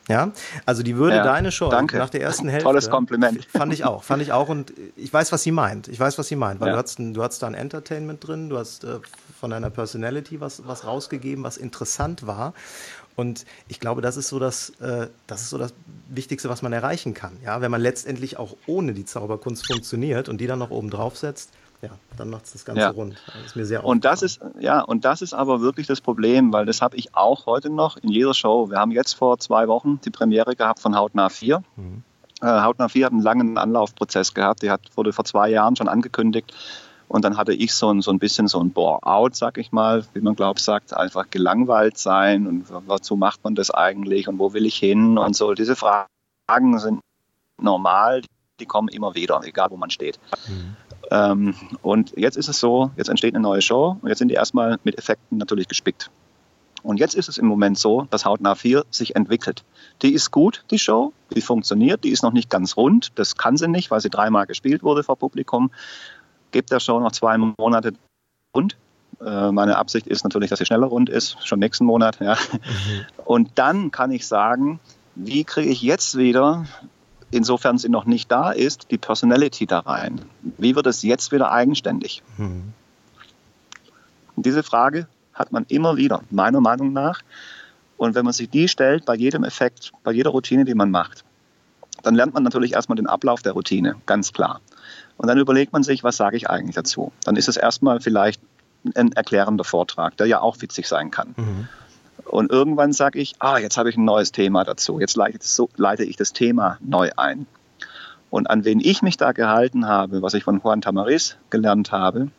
[0.08, 0.32] Ja,
[0.66, 1.96] also die würde ja, deine Show danke.
[1.96, 2.64] nach der ersten Hälfte.
[2.64, 3.46] Tolles Kompliment.
[3.46, 5.88] Fand ich auch, fand ich auch und ich weiß, was sie meint.
[5.88, 6.74] Ich weiß, was sie meint, weil ja.
[6.74, 8.98] du hast, du hast da ein Entertainment drin, du hast äh,
[9.40, 12.52] von deiner Personality was, was rausgegeben, was interessant war.
[13.16, 15.72] Und ich glaube, das ist so das, äh, das ist so das
[16.08, 17.38] Wichtigste, was man erreichen kann.
[17.44, 21.16] Ja, wenn man letztendlich auch ohne die Zauberkunst funktioniert und die dann noch oben drauf
[21.16, 21.50] setzt,
[21.84, 22.90] ja, dann macht es das Ganze ja.
[22.90, 23.16] rund.
[23.26, 26.52] Das ist mir sehr und das ist ja und das ist aber wirklich das Problem,
[26.52, 28.70] weil das habe ich auch heute noch in jeder Show.
[28.70, 31.62] Wir haben jetzt vor zwei Wochen die Premiere gehabt von Hautnah 4.
[31.76, 32.02] Mhm.
[32.40, 34.62] Äh, Hautnah 4 hat einen langen Anlaufprozess gehabt.
[34.62, 36.52] Die hat, wurde vor zwei Jahren schon angekündigt.
[37.08, 40.04] Und dann hatte ich so ein, so ein bisschen so ein Bore-out, sag ich mal,
[40.14, 44.52] wie man glaubt, sagt, einfach gelangweilt sein und wozu macht man das eigentlich und wo
[44.52, 45.54] will ich hin und so.
[45.54, 47.00] Diese Fragen sind
[47.60, 48.22] normal,
[48.58, 50.18] die kommen immer wieder, egal wo man steht.
[50.48, 50.76] Mhm.
[51.10, 54.34] Ähm, und jetzt ist es so, jetzt entsteht eine neue Show und jetzt sind die
[54.34, 56.10] erstmal mit Effekten natürlich gespickt.
[56.82, 59.64] Und jetzt ist es im Moment so, dass Hautnah 4 sich entwickelt.
[60.02, 63.12] Die ist gut, die Show, die funktioniert, die ist noch nicht ganz rund.
[63.14, 65.70] Das kann sie nicht, weil sie dreimal gespielt wurde vor Publikum.
[66.50, 67.94] Gebt der Show noch zwei Monate
[68.54, 68.76] rund.
[69.24, 72.20] Äh, meine Absicht ist natürlich, dass sie schneller rund ist, schon nächsten Monat.
[72.20, 72.34] Ja.
[72.34, 73.04] Mhm.
[73.24, 74.78] Und dann kann ich sagen,
[75.14, 76.66] wie kriege ich jetzt wieder,
[77.34, 80.20] insofern sie noch nicht da ist, die Personality da rein?
[80.56, 82.22] Wie wird es jetzt wieder eigenständig?
[82.36, 82.72] Mhm.
[84.36, 87.20] Diese Frage hat man immer wieder, meiner Meinung nach.
[87.96, 91.24] Und wenn man sich die stellt bei jedem Effekt, bei jeder Routine, die man macht,
[92.02, 94.60] dann lernt man natürlich erstmal den Ablauf der Routine, ganz klar.
[95.16, 97.12] Und dann überlegt man sich, was sage ich eigentlich dazu?
[97.24, 98.40] Dann ist es erstmal vielleicht
[98.94, 101.34] ein erklärender Vortrag, der ja auch witzig sein kann.
[101.36, 101.68] Mhm.
[102.34, 104.98] Und irgendwann sage ich, ah, jetzt habe ich ein neues Thema dazu.
[104.98, 107.46] Jetzt leite ich das Thema neu ein.
[108.28, 112.32] Und an wen ich mich da gehalten habe, was ich von Juan Tamariz gelernt habe,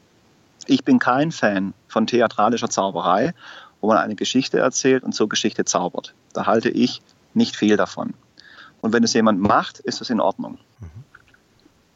[0.68, 3.34] ich bin kein Fan von theatralischer Zauberei,
[3.80, 6.14] wo man eine Geschichte erzählt und zur Geschichte zaubert.
[6.34, 7.02] Da halte ich
[7.34, 8.16] nicht viel davon.
[8.82, 10.58] Und wenn es jemand macht, ist es in Ordnung.
[10.82, 11.06] Mhm.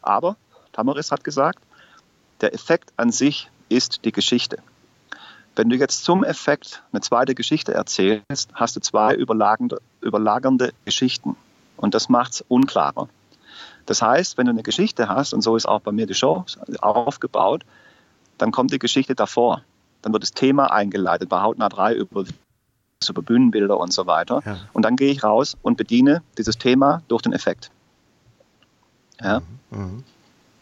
[0.01, 0.37] Aber
[0.71, 1.59] Tamaris hat gesagt,
[2.39, 4.59] der Effekt an sich ist die Geschichte.
[5.55, 11.35] Wenn du jetzt zum Effekt eine zweite Geschichte erzählst, hast du zwei überlagernde, überlagernde Geschichten.
[11.77, 13.09] Und das macht es unklarer.
[13.85, 16.45] Das heißt, wenn du eine Geschichte hast, und so ist auch bei mir die Show
[16.79, 17.63] aufgebaut,
[18.37, 19.63] dann kommt die Geschichte davor.
[20.01, 22.23] Dann wird das Thema eingeleitet, bei Hautnah 3 über,
[23.09, 24.41] über Bühnenbilder und so weiter.
[24.45, 24.57] Ja.
[24.73, 27.71] Und dann gehe ich raus und bediene dieses Thema durch den Effekt.
[29.21, 29.41] Ja.
[29.71, 30.03] Mhm.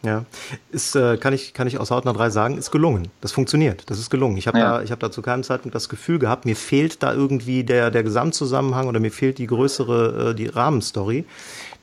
[0.02, 0.24] Ja,
[0.70, 3.08] ist, äh, kann, ich, kann ich aus Hautnah 3 sagen, ist gelungen.
[3.20, 3.82] Das funktioniert.
[3.90, 4.36] Das ist gelungen.
[4.36, 4.80] Ich habe ja.
[4.80, 8.04] da, hab da zu keinem Zeitpunkt das Gefühl gehabt, mir fehlt da irgendwie der, der
[8.04, 11.24] Gesamtzusammenhang oder mir fehlt die größere, äh, die Rahmenstory.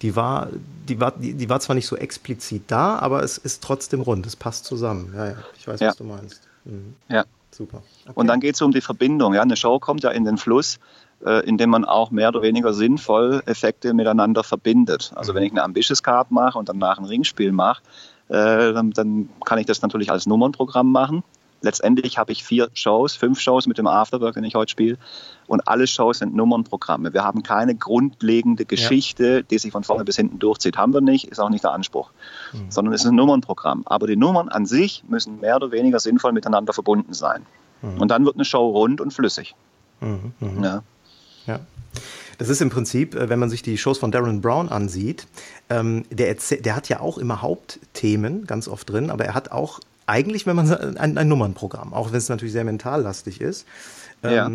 [0.02, 0.48] Die war,
[0.88, 4.26] die, war, die, die war zwar nicht so explizit da, aber es ist trotzdem rund.
[4.26, 5.12] Es passt zusammen.
[5.14, 5.90] Ja, ja, ich weiß, ja.
[5.90, 6.42] was du meinst.
[6.64, 6.96] Mhm.
[7.10, 7.26] Ja.
[7.52, 7.84] Super.
[8.04, 8.12] Okay.
[8.16, 9.34] Und dann geht es um die Verbindung.
[9.34, 10.78] Ja, eine Show kommt ja in den Fluss
[11.22, 15.12] indem man auch mehr oder weniger sinnvoll Effekte miteinander verbindet.
[15.16, 17.82] Also wenn ich eine Ambitious Card mache und danach ein Ringspiel mache,
[18.28, 21.24] äh, dann, dann, kann ich das natürlich als Nummernprogramm machen.
[21.62, 24.98] Letztendlich habe ich vier Shows, fünf Shows mit dem Afterwork, den ich heute spiele.
[25.48, 27.14] Und alle Shows sind Nummernprogramme.
[27.14, 29.42] Wir haben keine grundlegende Geschichte, ja.
[29.42, 30.78] die sich von vorne bis hinten durchzieht.
[30.78, 32.12] Haben wir nicht, ist auch nicht der Anspruch.
[32.54, 32.70] Mhm.
[32.70, 33.84] Sondern es ist ein Nummernprogramm.
[33.86, 37.46] Aber die Nummern an sich müssen mehr oder weniger sinnvoll miteinander verbunden sein.
[37.82, 38.02] Mhm.
[38.02, 39.56] Und dann wird eine Show rund und flüssig.
[40.02, 40.34] Mhm.
[40.40, 40.64] mhm.
[40.64, 40.84] Ja.
[41.48, 41.60] Ja.
[42.38, 45.28] Das ist im Prinzip, äh, wenn man sich die Shows von Darren Brown ansieht,
[45.70, 49.80] ähm, der, der hat ja auch immer Hauptthemen ganz oft drin, aber er hat auch
[50.06, 53.66] eigentlich, wenn man ein, ein Nummernprogramm, auch wenn es natürlich sehr mentallastig ist.
[54.24, 54.52] Ähm, ja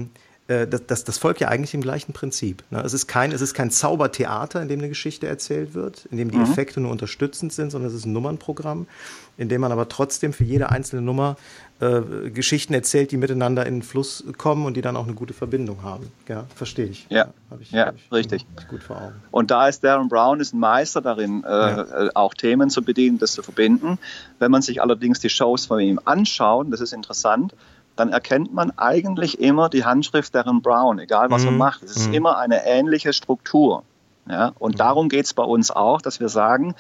[0.50, 2.64] äh, das, das, das, folgt ja eigentlich dem gleichen Prinzip.
[2.70, 2.82] Ne?
[2.82, 6.30] Es, ist kein, es ist kein Zaubertheater, in dem eine Geschichte erzählt wird, in dem
[6.30, 6.44] die mhm.
[6.44, 8.88] Effekte nur unterstützend sind, sondern es ist ein Nummernprogramm,
[9.36, 11.36] in dem man aber trotzdem für jede einzelne Nummer
[11.78, 15.34] äh, Geschichten erzählt, die miteinander in den Fluss kommen und die dann auch eine gute
[15.34, 16.10] Verbindung haben.
[16.26, 17.06] Ja, verstehe ich.
[17.10, 18.44] Ja, ja, ich, ja ich, richtig.
[18.68, 19.22] Gut vor Augen.
[19.30, 21.82] Und da ist Darren Brown ist ein Meister darin, äh, ja.
[21.82, 23.98] äh, auch Themen zu bedienen, das zu verbinden.
[24.40, 27.54] Wenn man sich allerdings die Shows von ihm anschaut, das ist interessant,
[28.00, 31.48] dann erkennt man eigentlich immer die Handschrift Darren Brown, egal was mhm.
[31.48, 31.82] er macht.
[31.82, 32.14] Es ist mhm.
[32.14, 33.84] immer eine ähnliche Struktur.
[34.28, 34.78] Ja, und mhm.
[34.78, 36.74] darum geht es bei uns auch, dass wir sagen,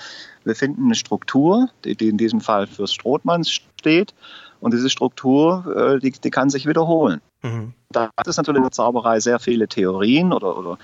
[0.44, 4.14] wir finden eine Struktur, die, die in diesem Fall fürs Strothmanns steht,
[4.60, 7.20] und diese Struktur, äh, die, die kann sich wiederholen.
[7.42, 7.72] Mhm.
[7.90, 10.78] Da hat es natürlich in der Zauberei sehr viele Theorien oder, oder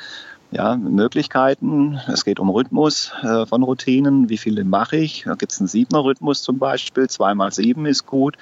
[0.51, 2.01] ja, Möglichkeiten.
[2.07, 4.29] Es geht um Rhythmus äh, von Routinen.
[4.29, 5.25] Wie viele mache ich?
[5.25, 7.09] Da gibt es einen Siebener-Rhythmus zum Beispiel.
[7.09, 8.37] Zweimal sieben ist gut,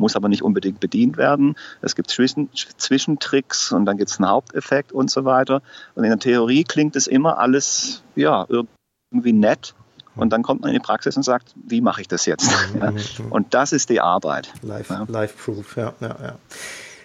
[0.00, 1.54] muss aber nicht unbedingt bedient werden.
[1.82, 5.62] Es gibt Zwischen Zwischentricks und dann gibt es einen Haupteffekt und so weiter.
[5.94, 9.74] Und in der Theorie klingt es immer alles ja, irgendwie nett.
[10.16, 12.50] Und dann kommt man in die Praxis und sagt, wie mache ich das jetzt?
[12.80, 12.92] Ja?
[13.30, 14.52] Und das ist die Arbeit.
[14.62, 15.06] Live, ja.
[15.08, 16.34] live Proof, ja, ja, ja.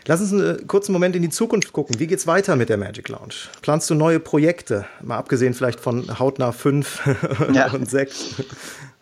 [0.07, 1.99] Lass uns einen kurzen Moment in die Zukunft gucken.
[1.99, 3.33] Wie geht's weiter mit der Magic Lounge?
[3.61, 4.85] Planst du neue Projekte?
[5.01, 7.71] Mal abgesehen vielleicht von Hautnah 5 ja.
[7.73, 8.43] und 6.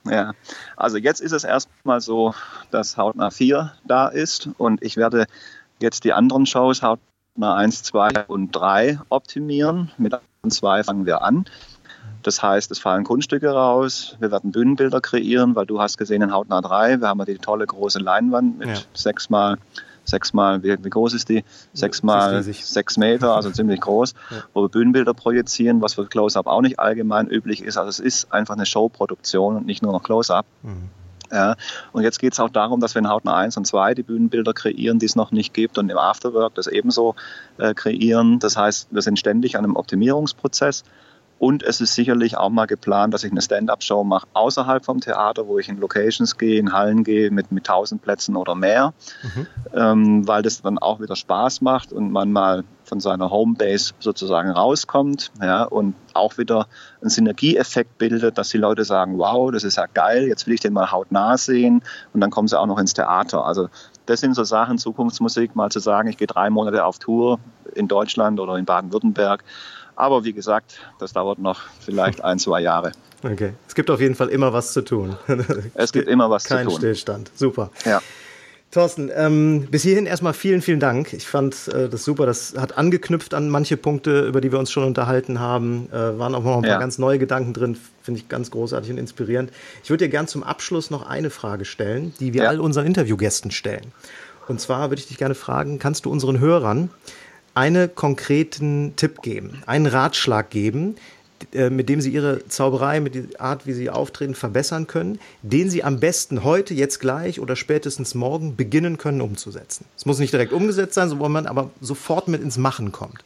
[0.05, 0.33] Ja,
[0.75, 2.33] also jetzt ist es erstmal so,
[2.71, 5.25] dass Hautnah 4 da ist und ich werde
[5.79, 9.91] jetzt die anderen Shows Hautnah 1, 2 und 3 optimieren.
[9.97, 10.13] Mit
[10.47, 11.45] 2 fangen wir an.
[12.21, 16.31] Das heißt, es fallen Kunststücke raus, wir werden Bühnenbilder kreieren, weil du hast gesehen in
[16.31, 18.75] Hautnah 3, wir haben ja die tolle große Leinwand mit ja.
[18.93, 19.57] sechsmal
[20.03, 21.43] sechsmal, wie, wie groß ist die?
[21.73, 24.37] Sechsmal sechs Meter, also ziemlich groß, ja.
[24.53, 27.77] wo wir Bühnenbilder projizieren, was für Close-Up auch nicht allgemein üblich ist.
[27.77, 30.45] Also es ist einfach eine Showproduktion und nicht nur noch Close-Up.
[30.61, 30.89] Mhm.
[31.31, 31.55] Ja,
[31.93, 34.53] und jetzt geht es auch darum, dass wir in Hautner 1 und 2 die Bühnenbilder
[34.53, 37.15] kreieren, die es noch nicht gibt und im Afterwork das ebenso
[37.57, 38.37] äh, kreieren.
[38.37, 40.83] Das heißt, wir sind ständig an einem Optimierungsprozess
[41.43, 45.45] Und es ist sicherlich auch mal geplant, dass ich eine Stand-up-Show mache außerhalb vom Theater,
[45.45, 49.47] wo ich in Locations gehe, in Hallen gehe mit, mit 1000 Plätzen oder mehr, mhm.
[49.73, 54.51] ähm, weil das dann auch wieder Spaß macht und man mal von seiner Homebase sozusagen
[54.51, 56.67] rauskommt ja, und auch wieder
[57.01, 60.61] einen Synergieeffekt bildet, dass die Leute sagen, wow, das ist ja geil, jetzt will ich
[60.61, 61.83] den mal hautnah sehen
[62.13, 63.43] und dann kommen sie auch noch ins Theater.
[63.43, 63.67] Also
[64.05, 67.39] das sind so Sachen, Zukunftsmusik, mal zu sagen, ich gehe drei Monate auf Tour
[67.75, 69.43] in Deutschland oder in Baden-Württemberg
[69.95, 72.91] aber wie gesagt, das dauert noch vielleicht ein, zwei Jahre.
[73.23, 73.53] Okay.
[73.67, 75.15] Es gibt auf jeden Fall immer was zu tun.
[75.75, 76.73] Es gibt immer was Kein zu tun.
[76.73, 77.31] Kein Stillstand.
[77.35, 77.69] Super.
[77.85, 78.01] Ja.
[78.71, 81.13] Thorsten, ähm, bis hierhin erstmal vielen, vielen Dank.
[81.13, 82.25] Ich fand äh, das super.
[82.25, 85.89] Das hat angeknüpft an manche Punkte, über die wir uns schon unterhalten haben.
[85.91, 86.79] Äh, waren auch noch ein paar ja.
[86.79, 87.77] ganz neue Gedanken drin.
[88.01, 89.51] Finde ich ganz großartig und inspirierend.
[89.83, 92.49] Ich würde dir gern zum Abschluss noch eine Frage stellen, die wir ja.
[92.49, 93.93] all unseren Interviewgästen stellen.
[94.47, 96.89] Und zwar würde ich dich gerne fragen, kannst du unseren Hörern
[97.53, 100.95] einen konkreten Tipp geben, einen Ratschlag geben,
[101.51, 105.69] äh, mit dem Sie Ihre Zauberei, mit der Art, wie Sie auftreten, verbessern können, den
[105.69, 109.85] Sie am besten heute, jetzt gleich oder spätestens morgen beginnen können umzusetzen.
[109.97, 113.23] Es muss nicht direkt umgesetzt sein, sondern man aber sofort mit ins Machen kommt.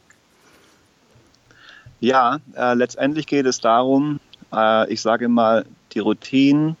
[2.00, 4.20] Ja, äh, letztendlich geht es darum,
[4.52, 6.76] äh, ich sage mal, die Routinen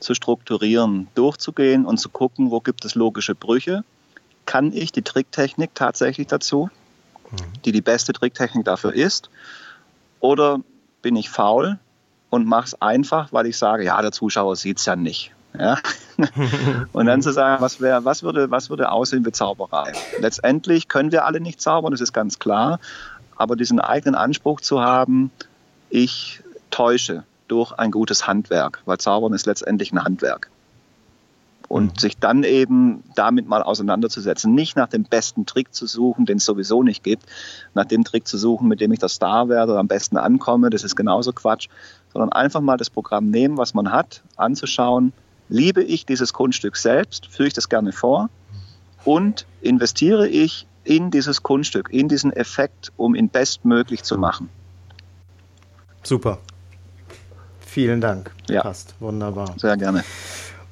[0.00, 3.84] zu strukturieren, durchzugehen und zu gucken, wo gibt es logische Brüche
[4.46, 6.70] kann ich die Tricktechnik tatsächlich dazu,
[7.64, 9.30] die die beste Tricktechnik dafür ist,
[10.20, 10.60] oder
[11.02, 11.78] bin ich faul
[12.30, 15.32] und mache es einfach, weil ich sage, ja, der Zuschauer sieht es ja nicht.
[15.58, 15.78] Ja?
[16.92, 19.92] und dann zu sagen, was, wär, was, würde, was würde aussehen wie Zauberei?
[20.18, 22.80] Letztendlich können wir alle nicht zaubern, das ist ganz klar,
[23.36, 25.30] aber diesen eigenen Anspruch zu haben,
[25.90, 30.50] ich täusche durch ein gutes Handwerk, weil Zaubern ist letztendlich ein Handwerk
[31.68, 31.98] und mhm.
[31.98, 34.54] sich dann eben damit mal auseinanderzusetzen.
[34.54, 37.24] Nicht nach dem besten Trick zu suchen, den es sowieso nicht gibt,
[37.74, 40.70] nach dem Trick zu suchen, mit dem ich der Star werde oder am besten ankomme,
[40.70, 41.68] das ist genauso Quatsch,
[42.12, 45.12] sondern einfach mal das Programm nehmen, was man hat, anzuschauen,
[45.48, 48.30] liebe ich dieses Kunststück selbst, führe ich das gerne vor
[49.04, 54.50] und investiere ich in dieses Kunststück, in diesen Effekt, um ihn bestmöglich zu machen.
[56.02, 56.38] Super.
[57.60, 58.30] Vielen Dank.
[58.48, 58.62] Ja.
[58.62, 58.94] Passt.
[59.00, 59.54] Wunderbar.
[59.58, 60.04] Sehr gerne.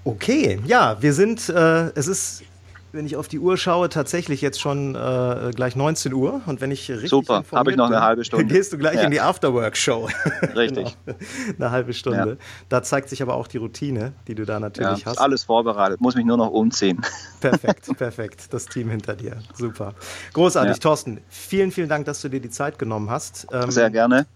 [0.04, 2.42] Okay, ja, wir sind, äh, es ist,
[2.90, 6.42] wenn ich auf die Uhr schaue, tatsächlich jetzt schon äh, gleich 19 Uhr.
[6.46, 8.46] Und wenn ich richtig Super, habe ich noch eine halbe Stunde.
[8.52, 9.02] Gehst du gleich ja.
[9.02, 10.08] in die Afterwork-Show.
[10.56, 10.96] Richtig.
[11.06, 11.18] genau.
[11.56, 12.30] Eine halbe Stunde.
[12.30, 12.46] Ja.
[12.68, 15.18] Da zeigt sich aber auch die Routine, die du da natürlich ja, hast.
[15.18, 17.00] Alles vorbereitet, muss mich nur noch umziehen.
[17.40, 18.52] Perfekt, perfekt.
[18.52, 19.38] Das Team hinter dir.
[19.54, 19.94] Super.
[20.32, 21.20] Großartig, Thorsten.
[21.28, 23.46] Vielen, vielen Dank, dass du dir die Zeit genommen hast.
[23.52, 24.26] Ähm, Sehr gerne.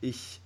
[0.00, 0.40] Ich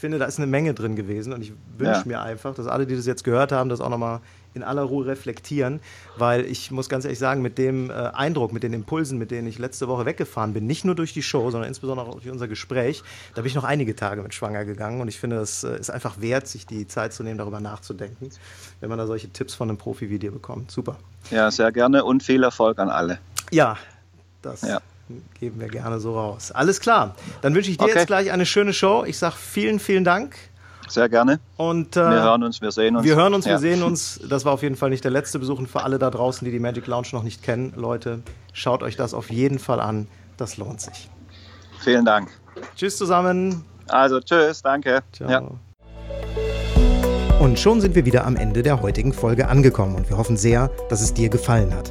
[0.00, 2.06] finde, da ist eine Menge drin gewesen und ich wünsche ja.
[2.06, 4.20] mir einfach, dass alle, die das jetzt gehört haben, das auch nochmal
[4.54, 5.80] in aller Ruhe reflektieren,
[6.16, 9.46] weil ich muss ganz ehrlich sagen, mit dem äh, Eindruck, mit den Impulsen, mit denen
[9.46, 12.48] ich letzte Woche weggefahren bin, nicht nur durch die Show, sondern insbesondere auch durch unser
[12.48, 15.78] Gespräch, da bin ich noch einige Tage mit schwanger gegangen und ich finde, es äh,
[15.78, 18.30] ist einfach wert, sich die Zeit zu nehmen, darüber nachzudenken,
[18.80, 20.70] wenn man da solche Tipps von einem Profi wie dir bekommt.
[20.70, 20.96] Super.
[21.30, 23.18] Ja, sehr gerne und viel Erfolg an alle.
[23.52, 23.76] Ja,
[24.42, 24.80] das ja
[25.38, 26.52] geben wir gerne so raus.
[26.52, 27.14] Alles klar.
[27.42, 27.94] Dann wünsche ich dir okay.
[27.96, 29.04] jetzt gleich eine schöne Show.
[29.06, 30.36] Ich sage vielen, vielen Dank.
[30.88, 31.38] Sehr gerne.
[31.56, 33.04] Und, äh, wir hören uns, wir sehen uns.
[33.04, 33.52] Wir hören uns, ja.
[33.52, 34.20] wir sehen uns.
[34.28, 35.58] Das war auf jeden Fall nicht der letzte Besuch.
[35.58, 38.96] Und für alle da draußen, die die Magic Lounge noch nicht kennen, Leute, schaut euch
[38.96, 40.08] das auf jeden Fall an.
[40.36, 41.08] Das lohnt sich.
[41.78, 42.28] Vielen Dank.
[42.74, 43.64] Tschüss zusammen.
[43.86, 45.02] Also, tschüss, danke.
[45.12, 45.30] Ciao.
[45.30, 45.42] Ja.
[47.40, 50.70] Und schon sind wir wieder am Ende der heutigen Folge angekommen und wir hoffen sehr,
[50.88, 51.90] dass es dir gefallen hat.